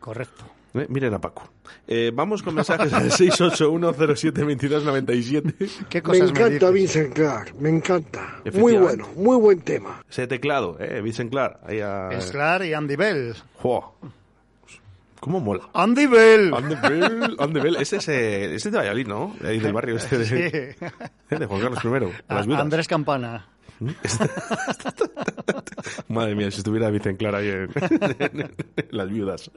[0.00, 0.44] Correcto.
[0.74, 1.48] Eh, Miren a Paco.
[1.86, 5.86] Eh, vamos con mensajes al 681072297.
[5.88, 8.40] ¿Qué Me encanta Vincent Clark, me encanta.
[8.54, 10.02] Muy bueno, muy buen tema.
[10.08, 11.60] Ese teclado, eh, Vincent Clark.
[11.66, 12.08] Ahí a...
[12.10, 13.34] Es Clark y Andy Bell.
[13.56, 13.94] Jo.
[15.20, 15.68] ¿Cómo mola?
[15.74, 16.52] Andy Bell.
[16.52, 17.76] Andy Bell, Andy Bell.
[17.76, 19.36] Ese es, eh, ese es de Valladolid, ¿no?
[19.44, 20.34] Ahí del barrio este de, Sí.
[20.36, 20.74] eh,
[21.38, 21.88] de Juan Carlos I.
[22.28, 22.48] las.
[22.58, 23.46] Andrés Campana.
[26.08, 27.70] Madre mía, si estuviera Vincent Clark ahí en,
[28.40, 28.50] en
[28.90, 29.50] las viudas.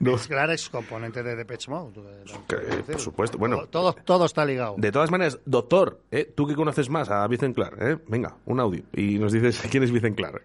[0.00, 2.00] No, Es componente de Depeche Mode.
[2.48, 2.56] que,
[2.92, 3.38] por supuesto.
[3.38, 4.74] Bueno, Todo, todo está ligado.
[4.78, 6.30] De todas maneras, doctor, ¿eh?
[6.34, 7.98] tú que conoces más a Vicent Clark, ¿eh?
[8.08, 10.42] venga, un audio y nos dices quién es Vicent Clark.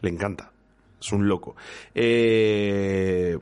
[0.00, 0.52] Le encanta,
[1.00, 1.56] es un loco.
[1.94, 3.38] Eh,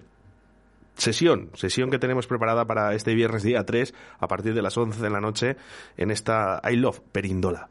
[0.96, 5.02] Sesión, sesión que tenemos preparada para este viernes día 3 a partir de las 11
[5.02, 5.56] de la noche
[5.96, 7.68] en esta I Love Perindola.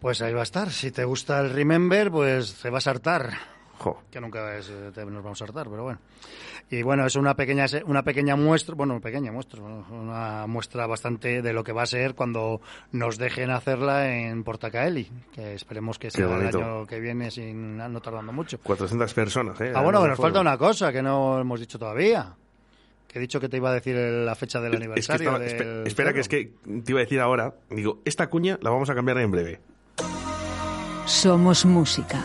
[0.00, 0.70] Pues ahí va a estar.
[0.70, 3.30] Si te gusta el Remember, pues te vas a hartar.
[3.78, 4.00] Jo.
[4.10, 5.98] Que nunca es, eh, te- nos vamos a hartar, pero bueno.
[6.70, 11.42] Y bueno, es una pequeña se- una pequeña muestra, bueno, pequeña muestra, una muestra bastante
[11.42, 12.60] de lo que va a ser cuando
[12.92, 18.00] nos dejen hacerla en Portacaeli, que esperemos que sea el año que viene sin no
[18.00, 18.58] tardando mucho.
[18.62, 19.72] 400 personas, ¿eh?
[19.74, 22.34] Ah, bueno, nos falta una cosa que no hemos dicho todavía.
[23.08, 25.28] Que he dicho que te iba a decir la fecha del Es que aniversario.
[25.28, 28.58] estaba- del espe- espera, que es que te iba a decir ahora, digo, esta cuña
[28.62, 29.60] la vamos a cambiar en breve.
[31.06, 32.24] Somos música.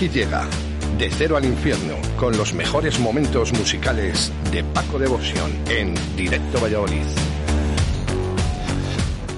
[0.00, 0.48] Aquí llega
[0.96, 7.04] De Cero al Infierno con los mejores momentos musicales de Paco Devoción en Directo Valladolid.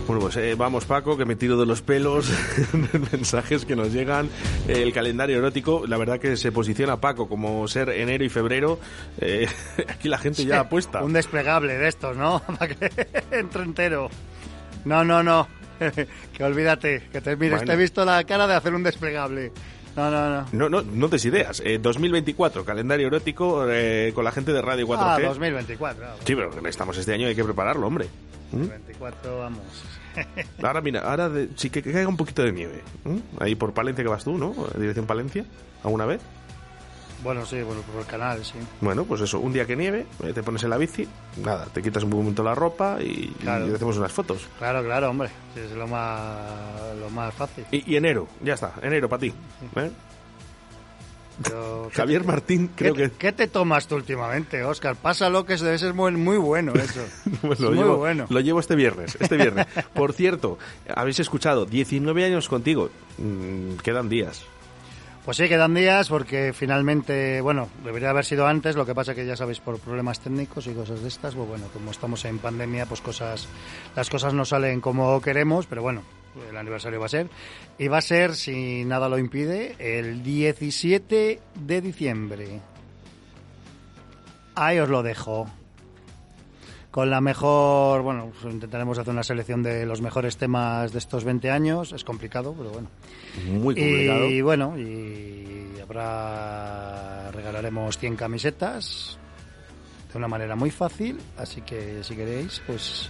[0.07, 2.31] Bueno, pues eh, vamos Paco, que me tiro de los pelos,
[3.13, 4.31] mensajes que nos llegan,
[4.69, 8.79] el calendario erótico, la verdad que se posiciona Paco como ser enero y febrero,
[9.21, 9.49] eh,
[9.89, 11.03] aquí la gente ya apuesta.
[11.03, 12.41] Un desplegable de estos, ¿no?
[12.47, 12.89] Para que
[13.33, 14.11] entre entero.
[14.85, 15.49] No, no, no.
[16.33, 17.09] que olvídate.
[17.11, 17.67] Que te, mires, Bueno.
[17.67, 19.51] te he visto la cara de hacer un desplegable.
[19.97, 20.47] No, no, no.
[20.53, 21.61] No, no, no des ideas.
[21.65, 24.99] Eh, 2024, calendario erótico eh, con la gente de Radio 4G.
[25.01, 26.07] Ah, 2024.
[26.07, 28.07] ah, Sí, pero estamos este año, hay que prepararlo, hombre.
[28.53, 28.57] ¿Mm?
[28.59, 29.61] 2024, vamos.
[30.63, 32.83] Ahora, mira, ahora de- sí que, que caiga un poquito de nieve.
[33.05, 33.19] ¿Mm?
[33.41, 34.55] Ahí por Palencia que vas tú, ¿no?
[34.79, 35.45] Dirección Palencia,
[35.83, 36.21] ¿alguna vez?
[37.23, 38.55] Bueno, sí, bueno, por el canal, sí.
[38.81, 41.07] Bueno, pues eso, un día que nieve, eh, te pones en la bici,
[41.43, 43.69] nada, te quitas un momento la ropa y, Claro.
[43.69, 44.49] y hacemos unas fotos.
[44.59, 45.31] Claro, claro, hombre.
[45.55, 46.37] Es lo más,
[46.99, 47.65] lo más fácil.
[47.71, 49.33] Y, y enero, ya está, enero para ti.
[49.77, 49.91] ¿eh?
[51.45, 54.97] Pero, ¿qué- Javier Martín, creo ¿Qué, que ¿Qué te tomas tú últimamente, Oscar?
[54.97, 57.01] Pásalo, que debe ser muy, muy bueno eso.
[57.41, 58.27] Pues Es muy bueno.
[58.29, 59.67] lo llevo este viernes, este viernes.
[59.95, 60.59] Por cierto,
[60.95, 64.43] habéis escuchado, 19 años contigo, Mm, quedan días.
[65.25, 69.25] Pues sí, quedan días porque finalmente, bueno, debería haber sido antes, lo que pasa que
[69.25, 72.87] ya sabéis por problemas técnicos y cosas de estas, pues bueno, como estamos en pandemia,
[72.87, 73.47] pues cosas,
[73.95, 76.03] las cosas no salen como queremos, pero bueno,
[76.51, 77.29] el aniversario va a ser.
[77.79, 82.61] Y va a ser, si nada lo impide, el 17 de diciembre.
[84.57, 85.49] Ahí os lo dejo.
[86.93, 91.25] Con la mejor, bueno, pues intentaremos hacer una selección de los mejores temas de estos
[91.25, 91.91] 20 años.
[91.93, 92.89] Es complicado, pero bueno.
[93.47, 94.27] Muy complicado.
[94.29, 99.19] Y bueno, y habrá regalaremos 100 camisetas
[100.13, 103.09] de una manera muy fácil, así que si queréis, pues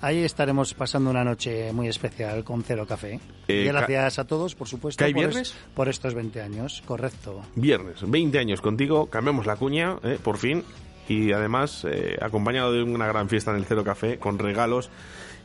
[0.00, 3.18] ahí estaremos pasando una noche muy especial con Cero Café.
[3.48, 5.54] Eh, y gracias a todos, por supuesto, ¿Cae por, es- viernes?
[5.74, 7.42] por estos 20 años, correcto.
[7.56, 10.20] Viernes, 20 años contigo, cambiamos la cuña, ¿eh?
[10.22, 10.62] por fin,
[11.08, 14.90] y además eh, acompañado de una gran fiesta en el Cero Café, con regalos.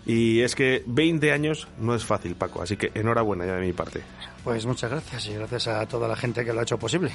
[0.05, 3.71] Y es que 20 años no es fácil, Paco, así que enhorabuena ya de mi
[3.73, 4.01] parte.
[4.43, 7.11] Pues muchas gracias y gracias a toda la gente que lo ha hecho posible.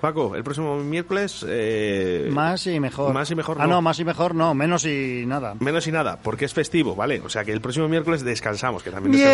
[0.00, 1.44] Paco, el próximo miércoles...
[1.46, 3.12] eh, Más y mejor.
[3.12, 3.82] Más y mejor Ah, no.
[3.82, 5.54] más y mejor no, menos y nada.
[5.60, 7.20] Menos y nada, porque es festivo, ¿vale?
[7.20, 9.28] O sea que el próximo miércoles descansamos, que también Bien,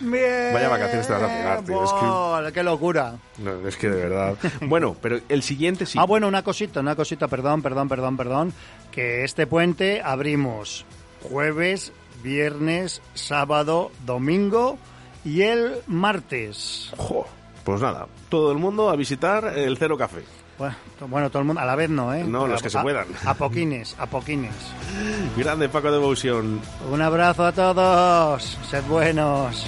[0.00, 0.52] bien.
[0.54, 3.14] Vaya vacaciones te vas a pegar, tío, es que- Bol, ¡Qué locura!
[3.38, 4.36] No, es que de verdad.
[4.62, 5.98] Bueno, pero el siguiente sí.
[6.00, 8.52] Ah, bueno, una cosita, una cosita, perdón, perdón, perdón, perdón.
[8.90, 10.84] Que este puente abrimos
[11.22, 11.92] jueves,
[12.22, 14.78] viernes, sábado, domingo
[15.24, 16.92] y el martes.
[16.96, 17.26] Jo.
[17.64, 20.22] Pues nada, todo el mundo a visitar el Cero Café.
[20.58, 22.24] Bueno, to- bueno, todo el mundo, a la vez no, ¿eh?
[22.24, 23.06] No, los que se A- puedan.
[23.24, 24.54] A poquines, a poquines.
[25.36, 26.60] Grande Paco Devotion
[26.90, 29.66] Un abrazo a todos, sed buenos.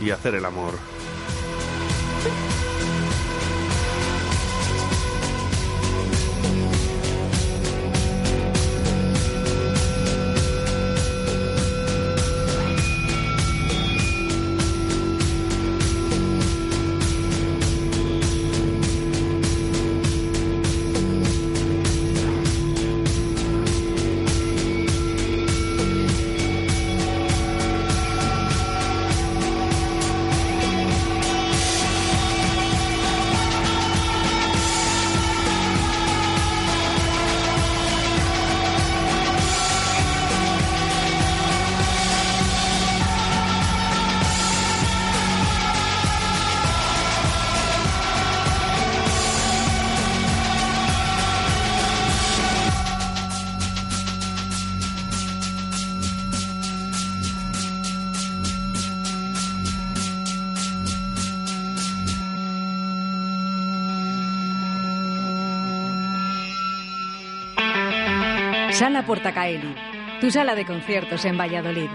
[0.00, 0.74] y hacer el amor.
[70.20, 71.90] Tu sala de conciertos en Valladolid.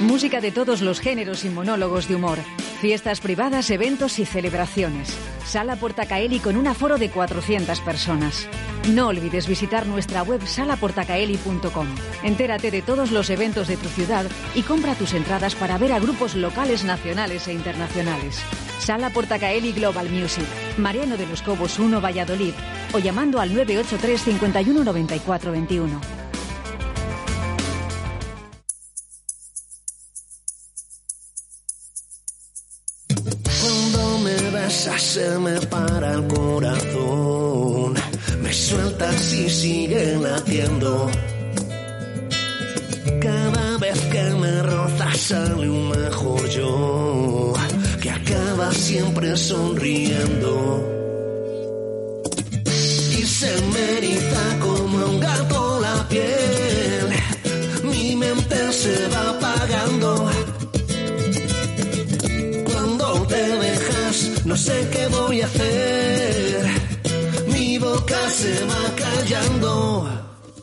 [0.00, 2.38] Música de todos los géneros y monólogos de humor.
[2.82, 5.16] Fiestas privadas, eventos y celebraciones.
[5.46, 8.46] Sala Portacaeli con un aforo de 400 personas.
[8.90, 11.86] No olvides visitar nuestra web salaportacaeli.com.
[12.22, 15.98] Entérate de todos los eventos de tu ciudad y compra tus entradas para ver a
[15.98, 18.38] grupos locales, nacionales e internacionales.
[18.78, 20.44] Sala Portacaeli Global Music.
[20.76, 22.52] Mariano de los Cobos 1 Valladolid.
[22.92, 26.25] O llamando al 983 51 94 21.
[34.98, 37.94] Se me para el corazón,
[38.40, 41.10] me sueltas y sigue latiendo.
[43.20, 47.52] Cada vez que me rozas sale un mejor yo,
[48.00, 50.54] que acaba siempre sonriendo.
[53.18, 57.08] Y se me eriza como un gato la piel,
[57.82, 59.35] mi mente se va
[64.56, 66.66] no sé qué voy a hacer.
[67.48, 70.25] Mi boca se va callando.